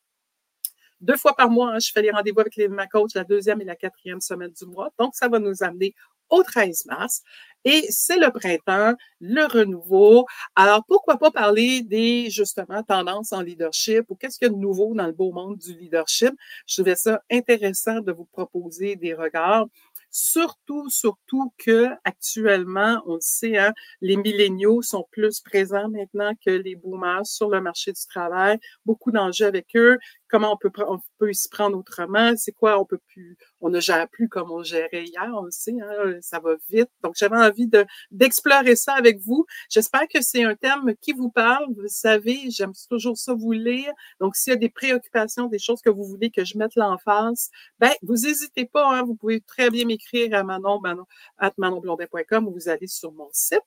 Deux 1.00 1.16
fois 1.16 1.34
par 1.34 1.50
mois, 1.50 1.74
hein, 1.74 1.78
je 1.80 1.90
fais 1.92 2.02
les 2.02 2.12
rendez-vous 2.12 2.40
avec 2.40 2.54
les, 2.54 2.68
ma 2.68 2.86
coach 2.86 3.14
la 3.14 3.24
deuxième 3.24 3.60
et 3.60 3.64
la 3.64 3.76
quatrième 3.76 4.20
semaine 4.20 4.52
du 4.52 4.64
mois. 4.66 4.90
Donc, 4.96 5.16
ça 5.16 5.28
va 5.28 5.40
nous 5.40 5.64
amener 5.64 5.94
au 6.30 6.42
13 6.42 6.86
mars. 6.86 7.22
Et 7.64 7.84
c'est 7.90 8.18
le 8.18 8.30
printemps, 8.30 8.94
le 9.20 9.44
renouveau. 9.46 10.26
Alors, 10.54 10.84
pourquoi 10.86 11.18
pas 11.18 11.30
parler 11.30 11.82
des, 11.82 12.30
justement, 12.30 12.82
tendances 12.82 13.32
en 13.32 13.42
leadership 13.42 14.04
ou 14.08 14.14
qu'est-ce 14.14 14.38
qu'il 14.38 14.46
y 14.48 14.50
a 14.50 14.54
de 14.54 14.58
nouveau 14.58 14.94
dans 14.94 15.06
le 15.06 15.12
beau 15.12 15.32
monde 15.32 15.58
du 15.58 15.74
leadership? 15.74 16.32
Je 16.66 16.76
trouvais 16.76 16.96
ça 16.96 17.20
intéressant 17.30 18.00
de 18.00 18.12
vous 18.12 18.26
proposer 18.26 18.96
des 18.96 19.12
regards. 19.12 19.66
Surtout, 20.10 20.88
surtout 20.88 21.52
que 21.58 21.88
actuellement, 22.04 23.02
on 23.06 23.14
le 23.16 23.20
sait, 23.20 23.58
hein, 23.58 23.72
les 24.00 24.16
milléniaux 24.16 24.80
sont 24.80 25.06
plus 25.10 25.40
présents 25.40 25.88
maintenant 25.90 26.32
que 26.44 26.50
les 26.50 26.76
boomers 26.76 27.26
sur 27.26 27.50
le 27.50 27.60
marché 27.60 27.92
du 27.92 28.06
travail. 28.06 28.58
Beaucoup 28.86 29.10
d'enjeux 29.10 29.46
avec 29.46 29.76
eux 29.76 29.98
comment 30.28 30.52
on 30.52 30.56
peut, 30.56 30.70
on 30.86 30.98
peut 31.18 31.32
s'y 31.32 31.48
prendre 31.48 31.76
autrement, 31.76 32.34
c'est 32.36 32.52
quoi, 32.52 32.80
on 32.80 32.84
peut 32.84 33.00
plus, 33.08 33.36
on 33.60 33.70
ne 33.70 33.80
gère 33.80 34.08
plus 34.08 34.28
comme 34.28 34.50
on 34.50 34.62
gérait 34.62 35.04
hier, 35.04 35.30
on 35.34 35.42
le 35.42 35.50
sait, 35.50 35.74
hein, 35.80 36.18
ça 36.20 36.38
va 36.40 36.56
vite. 36.70 36.90
Donc, 37.02 37.14
j'avais 37.16 37.36
envie 37.36 37.66
de, 37.66 37.86
d'explorer 38.10 38.76
ça 38.76 38.94
avec 38.94 39.20
vous. 39.20 39.46
J'espère 39.68 40.06
que 40.08 40.20
c'est 40.20 40.44
un 40.44 40.54
thème 40.54 40.94
qui 41.00 41.12
vous 41.12 41.30
parle. 41.30 41.66
Vous 41.74 41.88
savez, 41.88 42.50
j'aime 42.50 42.72
toujours 42.88 43.16
ça 43.16 43.34
vous 43.34 43.52
lire. 43.52 43.92
Donc, 44.20 44.36
s'il 44.36 44.52
y 44.52 44.56
a 44.56 44.58
des 44.58 44.68
préoccupations, 44.68 45.46
des 45.46 45.58
choses 45.58 45.80
que 45.80 45.90
vous 45.90 46.04
voulez 46.04 46.30
que 46.30 46.44
je 46.44 46.58
mette 46.58 46.74
l'emphase, 46.76 47.50
ben, 47.78 47.92
vous 48.02 48.14
n'hésitez 48.14 48.66
pas, 48.66 48.86
hein, 48.88 49.02
vous 49.02 49.14
pouvez 49.14 49.40
très 49.40 49.70
bien 49.70 49.84
m'écrire 49.84 50.34
à 50.34 50.42
manon, 50.42 50.80
manon, 50.80 51.04
at 51.38 51.52
manonblondin.com 51.58 52.48
ou 52.48 52.52
vous 52.52 52.68
allez 52.68 52.86
sur 52.86 53.12
mon 53.12 53.28
site. 53.32 53.60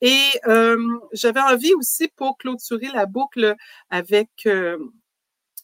Et 0.00 0.20
euh, 0.46 0.76
j'avais 1.12 1.40
envie 1.40 1.72
aussi 1.74 2.08
pour 2.08 2.36
clôturer 2.36 2.88
la 2.92 3.06
boucle 3.06 3.54
avec 3.90 4.28
euh, 4.46 4.76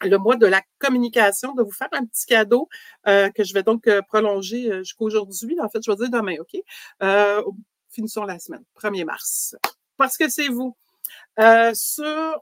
le 0.02 0.18
mois 0.18 0.36
de 0.36 0.46
la 0.46 0.62
communication, 0.78 1.54
de 1.54 1.62
vous 1.62 1.72
faire 1.72 1.88
un 1.92 2.04
petit 2.04 2.26
cadeau 2.26 2.68
euh, 3.06 3.30
que 3.30 3.44
je 3.44 3.54
vais 3.54 3.62
donc 3.62 3.86
euh, 3.86 4.02
prolonger 4.02 4.70
euh, 4.70 4.78
jusqu'aujourd'hui. 4.82 5.58
En 5.60 5.68
fait, 5.68 5.80
je 5.84 5.90
vais 5.90 5.96
dire 5.96 6.10
demain, 6.10 6.36
OK? 6.40 6.60
finissons 7.92 8.24
la 8.24 8.38
semaine, 8.38 8.62
1er 8.80 9.04
mars. 9.04 9.56
Parce 9.96 10.16
que 10.16 10.28
c'est 10.28 10.48
vous. 10.48 10.76
sur 11.74 12.04
euh, 12.04 12.32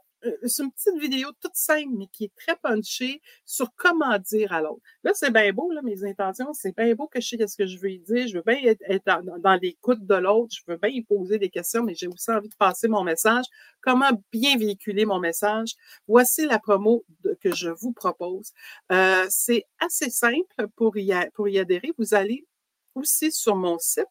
c'est 0.45 0.63
une 0.63 0.73
petite 0.73 0.99
vidéo 1.01 1.29
toute 1.41 1.55
simple, 1.55 1.91
mais 1.97 2.07
qui 2.09 2.25
est 2.25 2.33
très 2.35 2.57
punchée 2.57 3.23
sur 3.45 3.73
comment 3.77 4.19
dire 4.19 4.53
à 4.53 4.61
l'autre. 4.61 4.83
Là, 5.05 5.13
c'est 5.15 5.31
bien 5.31 5.53
beau, 5.53 5.71
là, 5.71 5.83
mes 5.83 6.05
intentions, 6.05 6.53
c'est 6.55 6.77
bien 6.77 6.95
beau 6.95 7.07
que 7.07 7.21
je 7.21 7.29
sais 7.37 7.47
ce 7.47 7.57
que 7.57 7.67
je 7.67 7.79
veux 7.79 7.97
dire. 7.99 8.27
Je 8.27 8.37
veux 8.37 8.43
bien 8.45 8.59
être, 8.89 9.23
dans, 9.23 9.55
l'écoute 9.61 10.05
de 10.05 10.15
l'autre, 10.15 10.55
je 10.55 10.63
veux 10.67 10.77
bien 10.77 10.91
y 10.91 11.03
poser 11.03 11.39
des 11.39 11.51
questions, 11.51 11.83
mais 11.85 11.95
j'ai 11.95 12.09
aussi 12.09 12.31
envie 12.31 12.49
de 12.49 12.55
passer 12.57 12.89
mon 12.89 13.05
message. 13.05 13.45
Comment 13.81 14.11
bien 14.33 14.57
véhiculer 14.57 15.05
mon 15.05 15.21
message? 15.21 15.75
Voici 16.07 16.47
la 16.47 16.59
promo 16.59 17.05
que 17.41 17.55
je 17.55 17.71
vous 17.71 17.93
propose. 17.93 18.53
Euh, 18.93 19.27
c'est 19.29 19.65
assez 19.79 20.11
simple 20.11 20.69
pour 20.77 20.97
y, 20.97 21.13
pour 21.35 21.49
y 21.49 21.59
adhérer. 21.59 21.93
Vous 21.99 22.15
allez 22.15 22.47
aussi 22.95 23.31
sur 23.31 23.55
mon 23.57 23.79
site. 23.79 24.07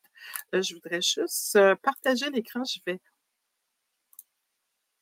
Euh, 0.56 0.62
je 0.62 0.74
voudrais 0.74 1.02
juste 1.02 1.58
partager 1.82 2.30
l'écran. 2.30 2.64
Je 2.64 2.80
vais 2.86 3.00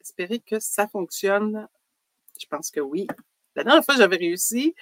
espérer 0.06 0.39
que 0.39 0.60
ça 0.60 0.88
fonctionne. 0.88 1.68
Je 2.39 2.46
pense 2.48 2.70
que 2.70 2.80
oui. 2.80 3.08
La 3.56 3.63
dernière 3.63 3.84
fois, 3.84 3.96
j'avais 3.96 4.18
réussi. 4.18 4.76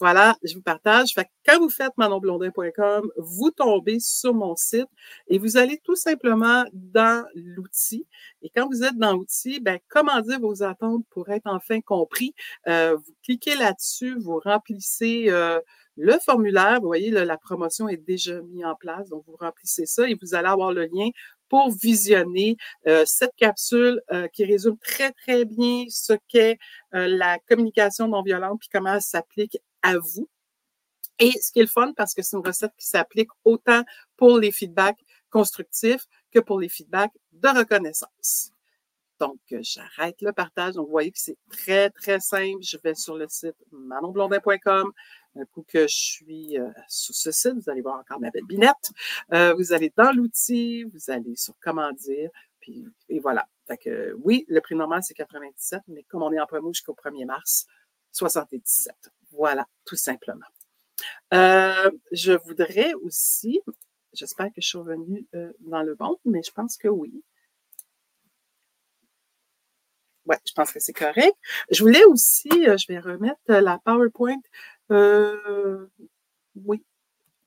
Voilà, 0.00 0.36
je 0.42 0.54
vous 0.54 0.62
partage. 0.62 1.14
Quand 1.46 1.60
vous 1.60 1.68
faites 1.68 1.96
manonblondin.com, 1.96 3.12
vous 3.18 3.50
tombez 3.52 4.00
sur 4.00 4.34
mon 4.34 4.56
site 4.56 4.88
et 5.28 5.38
vous 5.38 5.56
allez 5.56 5.78
tout 5.84 5.94
simplement 5.94 6.64
dans 6.72 7.24
l'outil. 7.36 8.08
Et 8.40 8.50
quand 8.50 8.66
vous 8.66 8.82
êtes 8.82 8.96
dans 8.96 9.12
l'outil, 9.12 9.60
ben, 9.60 9.78
comment 9.88 10.20
dire 10.20 10.40
vos 10.40 10.64
attentes 10.64 11.04
pour 11.10 11.28
être 11.28 11.46
enfin 11.46 11.80
compris? 11.80 12.34
Euh, 12.66 12.96
vous 12.96 13.14
cliquez 13.22 13.54
là-dessus, 13.54 14.18
vous 14.18 14.40
remplissez 14.40 15.26
euh, 15.28 15.60
le 15.96 16.18
formulaire. 16.18 16.80
Vous 16.80 16.88
voyez, 16.88 17.12
la 17.12 17.38
promotion 17.38 17.88
est 17.88 17.96
déjà 17.96 18.42
mise 18.42 18.64
en 18.64 18.74
place. 18.74 19.08
Donc, 19.08 19.22
vous 19.28 19.36
remplissez 19.36 19.86
ça 19.86 20.08
et 20.08 20.16
vous 20.20 20.34
allez 20.34 20.48
avoir 20.48 20.72
le 20.72 20.86
lien 20.86 21.10
pour 21.52 21.70
visionner 21.70 22.56
euh, 22.86 23.04
cette 23.04 23.36
capsule 23.36 24.00
euh, 24.10 24.26
qui 24.28 24.46
résume 24.46 24.78
très, 24.78 25.12
très 25.12 25.44
bien 25.44 25.84
ce 25.90 26.14
qu'est 26.26 26.58
euh, 26.94 27.06
la 27.06 27.38
communication 27.40 28.08
non 28.08 28.22
violente 28.22 28.58
puis 28.58 28.70
comment 28.72 28.94
elle 28.94 29.02
s'applique 29.02 29.58
à 29.82 29.98
vous. 29.98 30.30
Et 31.18 31.30
ce 31.32 31.52
qui 31.52 31.58
est 31.58 31.64
le 31.64 31.68
fun, 31.68 31.92
parce 31.94 32.14
que 32.14 32.22
c'est 32.22 32.38
une 32.38 32.46
recette 32.46 32.72
qui 32.78 32.86
s'applique 32.86 33.28
autant 33.44 33.82
pour 34.16 34.38
les 34.38 34.50
feedbacks 34.50 35.04
constructifs 35.28 36.06
que 36.30 36.40
pour 36.40 36.58
les 36.58 36.70
feedbacks 36.70 37.12
de 37.32 37.48
reconnaissance. 37.48 38.52
Donc, 39.20 39.38
j'arrête 39.50 40.22
le 40.22 40.32
partage. 40.32 40.74
Donc, 40.74 40.86
vous 40.86 40.90
voyez 40.90 41.12
que 41.12 41.20
c'est 41.20 41.36
très, 41.50 41.90
très 41.90 42.18
simple. 42.18 42.62
Je 42.62 42.78
vais 42.82 42.94
sur 42.94 43.14
le 43.14 43.26
site 43.28 43.54
manonblondin.com. 43.70 44.90
Un 45.34 45.46
coup 45.46 45.64
que 45.66 45.88
je 45.88 45.94
suis 45.94 46.58
euh, 46.58 46.68
sur 46.88 47.14
ce 47.14 47.30
site, 47.30 47.54
vous 47.54 47.70
allez 47.70 47.80
voir 47.80 47.98
encore 47.98 48.20
ma 48.20 48.30
belle 48.30 48.44
binette. 48.44 48.90
Euh, 49.32 49.54
vous 49.54 49.72
allez 49.72 49.92
dans 49.96 50.12
l'outil, 50.12 50.84
vous 50.84 51.10
allez 51.10 51.36
sur 51.36 51.54
comment 51.60 51.90
dire, 51.92 52.30
puis 52.60 52.84
et 53.08 53.18
voilà. 53.18 53.48
Fait 53.66 53.78
que 53.78 54.14
oui, 54.22 54.44
le 54.48 54.60
prix 54.60 54.74
normal, 54.74 55.02
c'est 55.02 55.14
97, 55.14 55.82
mais 55.88 56.02
comme 56.04 56.22
on 56.22 56.32
est 56.32 56.40
en 56.40 56.46
promo 56.46 56.72
jusqu'au 56.72 56.94
1er 56.94 57.24
mars, 57.24 57.66
77. 58.12 58.94
Voilà, 59.30 59.66
tout 59.86 59.96
simplement. 59.96 60.46
Euh, 61.32 61.90
je 62.10 62.32
voudrais 62.32 62.92
aussi, 62.94 63.60
j'espère 64.12 64.48
que 64.48 64.60
je 64.60 64.68
suis 64.68 64.78
revenue 64.78 65.26
dans 65.60 65.82
le 65.82 65.94
bon, 65.94 66.18
mais 66.26 66.42
je 66.42 66.52
pense 66.52 66.76
que 66.76 66.88
oui. 66.88 67.24
Oui, 70.26 70.36
je 70.46 70.52
pense 70.52 70.70
que 70.70 70.78
c'est 70.78 70.92
correct. 70.92 71.34
Je 71.70 71.82
voulais 71.82 72.04
aussi, 72.04 72.50
je 72.50 72.86
vais 72.86 73.00
remettre 73.00 73.40
la 73.48 73.78
PowerPoint 73.78 74.40
euh, 74.90 75.86
oui. 76.56 76.82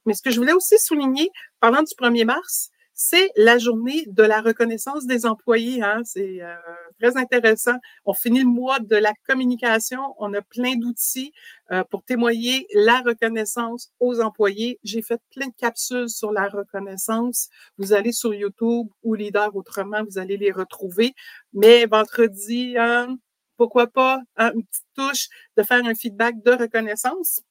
Mais 0.06 0.13
ce 0.13 0.21
que 0.21 0.32
je 0.32 0.39
voulais 0.39 0.54
aussi 0.54 0.78
souligner, 0.78 1.30
parlant 1.60 1.82
du 1.84 1.93
1er 1.95 2.26
mars, 2.26 2.69
c'est 2.98 3.30
la 3.36 3.58
journée 3.58 4.06
de 4.08 4.24
la 4.24 4.41
reconnaissance 4.41 5.06
des 5.06 5.26
employés. 5.26 5.84
Hein. 5.84 6.02
C'est 6.06 6.41
euh, 6.41 6.56
très 7.00 7.17
intéressant. 7.17 7.76
On 8.06 8.13
finit 8.13 8.39
le 8.39 8.45
mois 8.48 8.80
de 8.80 8.95
la 8.95 9.12
communication. 9.28 10.00
On 10.17 10.34
a 10.34 10.41
plein 10.41 10.76
d'outils 10.78 11.34
euh, 11.71 11.84
pour 11.89 12.04
témoigner 12.04 12.67
la 12.74 13.02
reconnaissance 13.02 13.91
aux 14.00 14.21
employés. 14.21 14.80
J'ai 14.84 15.02
fait 15.02 15.19
plein 15.36 15.48
de 15.48 15.56
capsules 15.58 16.10
sur 16.10 16.32
la 16.32 16.48
reconnaissance. 16.48 17.50
Vous 17.78 17.91
allez 17.91 18.13
sur 18.13 18.34
YouTube 18.34 18.88
ou 19.04 19.13
Leader 19.13 19.54
Autrement, 19.54 20.04
vous 20.10 20.17
allez 20.17 20.38
les 20.38 20.52
retrouver. 20.52 21.13
Mais 21.54 21.86
vendredi, 21.88 22.76
hein, 22.78 23.17
pourquoi 23.58 23.88
pas 23.88 24.22
une 24.38 24.65
petite 24.65 24.86
touche 24.96 25.28
de 25.58 25.63
faire 25.63 25.86
un 25.86 25.96
feedback 25.96 26.41
de 26.44 26.52
reconnaissance. 26.52 27.41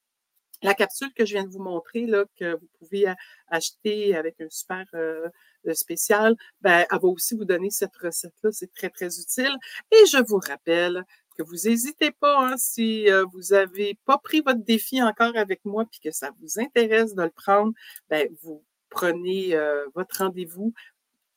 La 0.63 0.75
capsule 0.75 1.13
que 1.15 1.27
je 1.27 1.35
viens 1.35 1.45
de 1.45 1.51
vous 1.51 1.63
montrer, 1.63 2.07
là, 2.07 2.25
que 2.39 2.55
vous 2.55 2.69
pouvez 2.79 3.07
acheter 3.49 4.17
avec 4.17 4.41
un 4.41 4.49
super 4.49 4.87
euh, 4.95 5.29
spécial, 5.75 6.37
ben, 6.63 6.87
elle 6.91 6.99
va 6.99 7.09
aussi 7.09 7.35
vous 7.37 7.45
donner 7.45 7.71
cette 7.71 7.97
recette-là. 7.97 8.51
C'est 8.53 8.73
très, 8.73 8.89
très 8.89 9.19
utile. 9.19 9.55
Et 9.93 10.07
je 10.07 10.23
vous 10.27 10.39
rappelle 10.39 11.05
que 11.37 11.43
vous 11.43 11.69
n'hésitez 11.69 12.13
pas, 12.13 12.39
hein, 12.39 12.57
si 12.57 13.11
euh, 13.11 13.25
vous 13.33 13.55
n'avez 13.55 13.99
pas 14.05 14.19
pris 14.19 14.41
votre 14.41 14.63
défi 14.63 15.03
encore 15.03 15.37
avec 15.37 15.65
moi, 15.65 15.85
puis 15.91 16.01
que 16.01 16.11
ça 16.13 16.31
vous 16.41 16.61
intéresse 16.61 17.15
de 17.15 17.23
le 17.23 17.31
prendre, 17.31 17.73
ben, 18.09 18.29
vous 18.43 18.65
prenez 18.89 19.55
euh, 19.55 19.85
votre 19.95 20.19
rendez-vous 20.19 20.73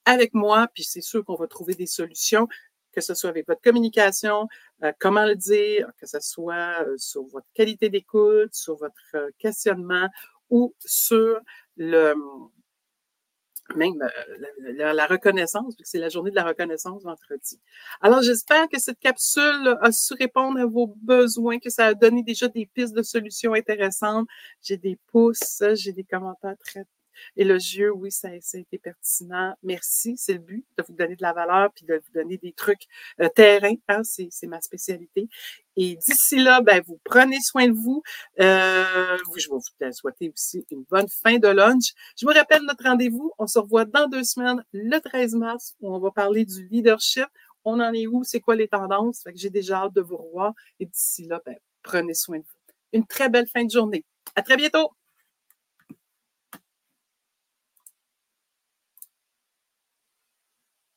avec 0.05 0.33
moi, 0.33 0.67
puis 0.73 0.83
c'est 0.83 1.01
sûr 1.01 1.25
qu'on 1.25 1.35
va 1.35 1.47
trouver 1.47 1.73
des 1.73 1.85
solutions 1.85 2.47
que 2.97 3.01
ce 3.01 3.13
soit 3.13 3.29
avec 3.29 3.47
votre 3.47 3.61
communication, 3.61 4.47
euh, 4.83 4.91
comment 4.99 5.23
le 5.23 5.35
dire, 5.35 5.87
que 6.01 6.07
ce 6.07 6.19
soit 6.19 6.81
euh, 6.81 6.95
sur 6.97 7.21
votre 7.27 7.45
qualité 7.53 7.89
d'écoute, 7.89 8.55
sur 8.55 8.75
votre 8.75 8.95
euh, 9.13 9.29
questionnement 9.37 10.07
ou 10.49 10.73
sur 10.83 11.39
le 11.75 12.15
même 13.75 14.01
la, 14.77 15.05
reconnaissance, 15.05 15.75
puisque 15.75 15.91
c'est 15.91 15.99
la 15.99 16.09
journée 16.09 16.31
de 16.31 16.35
la 16.35 16.45
reconnaissance 16.45 17.03
vendredi. 17.03 17.59
Alors, 18.01 18.23
j'espère 18.23 18.67
que 18.69 18.79
cette 18.79 18.97
capsule 18.97 19.77
a 19.81 19.91
su 19.91 20.13
répondre 20.13 20.57
à 20.59 20.65
vos 20.65 20.87
besoins, 21.03 21.59
que 21.59 21.69
ça 21.69 21.87
a 21.87 21.93
donné 21.93 22.23
déjà 22.23 22.47
des 22.47 22.65
pistes 22.65 22.95
de 22.95 23.03
solutions 23.03 23.53
intéressantes. 23.53 24.27
J'ai 24.61 24.77
des 24.77 24.97
pouces, 25.11 25.61
j'ai 25.73 25.91
des 25.91 26.05
commentaires 26.05 26.55
très 26.65 26.85
Élogieux, 27.35 27.91
oui, 27.91 28.11
ça, 28.11 28.29
ça 28.41 28.57
a 28.57 28.61
été 28.61 28.77
pertinent. 28.77 29.55
Merci, 29.63 30.15
c'est 30.17 30.33
le 30.33 30.39
but, 30.39 30.65
de 30.77 30.83
vous 30.87 30.93
donner 30.93 31.15
de 31.15 31.21
la 31.21 31.33
valeur 31.33 31.71
puis 31.73 31.85
de 31.85 31.95
vous 31.95 32.13
donner 32.13 32.37
des 32.37 32.53
trucs 32.53 32.87
euh, 33.21 33.29
terrain. 33.29 33.73
Hein, 33.87 34.01
c'est, 34.03 34.47
ma 34.47 34.61
spécialité. 34.61 35.29
Et 35.75 35.95
d'ici 35.95 36.37
là, 36.37 36.61
ben, 36.61 36.81
vous 36.85 36.99
prenez 37.03 37.39
soin 37.41 37.67
de 37.67 37.73
vous. 37.73 38.01
Euh, 38.39 39.17
je 39.37 39.49
vais 39.49 39.55
vous 39.55 39.91
souhaiter 39.91 40.31
aussi 40.33 40.65
une 40.71 40.83
bonne 40.89 41.07
fin 41.09 41.37
de 41.37 41.47
lunch. 41.47 41.93
Je 42.19 42.25
vous 42.25 42.33
rappelle 42.33 42.63
notre 42.63 42.83
rendez-vous. 42.83 43.31
On 43.37 43.47
se 43.47 43.59
revoit 43.59 43.85
dans 43.85 44.07
deux 44.07 44.23
semaines, 44.23 44.63
le 44.71 44.99
13 44.99 45.35
mars, 45.35 45.75
où 45.81 45.93
on 45.93 45.99
va 45.99 46.11
parler 46.11 46.45
du 46.45 46.67
leadership. 46.67 47.27
On 47.63 47.79
en 47.79 47.93
est 47.93 48.07
où? 48.07 48.23
C'est 48.23 48.39
quoi 48.39 48.55
les 48.55 48.67
tendances? 48.67 49.21
Fait 49.23 49.33
que 49.33 49.39
j'ai 49.39 49.49
déjà 49.49 49.83
hâte 49.83 49.93
de 49.93 50.01
vous 50.01 50.17
revoir. 50.17 50.53
Et 50.79 50.85
d'ici 50.85 51.25
là, 51.27 51.41
ben, 51.45 51.55
prenez 51.83 52.13
soin 52.13 52.37
de 52.39 52.43
vous. 52.43 52.73
Une 52.93 53.05
très 53.05 53.29
belle 53.29 53.47
fin 53.47 53.63
de 53.65 53.71
journée. 53.71 54.05
À 54.35 54.41
très 54.41 54.55
bientôt! 54.55 54.96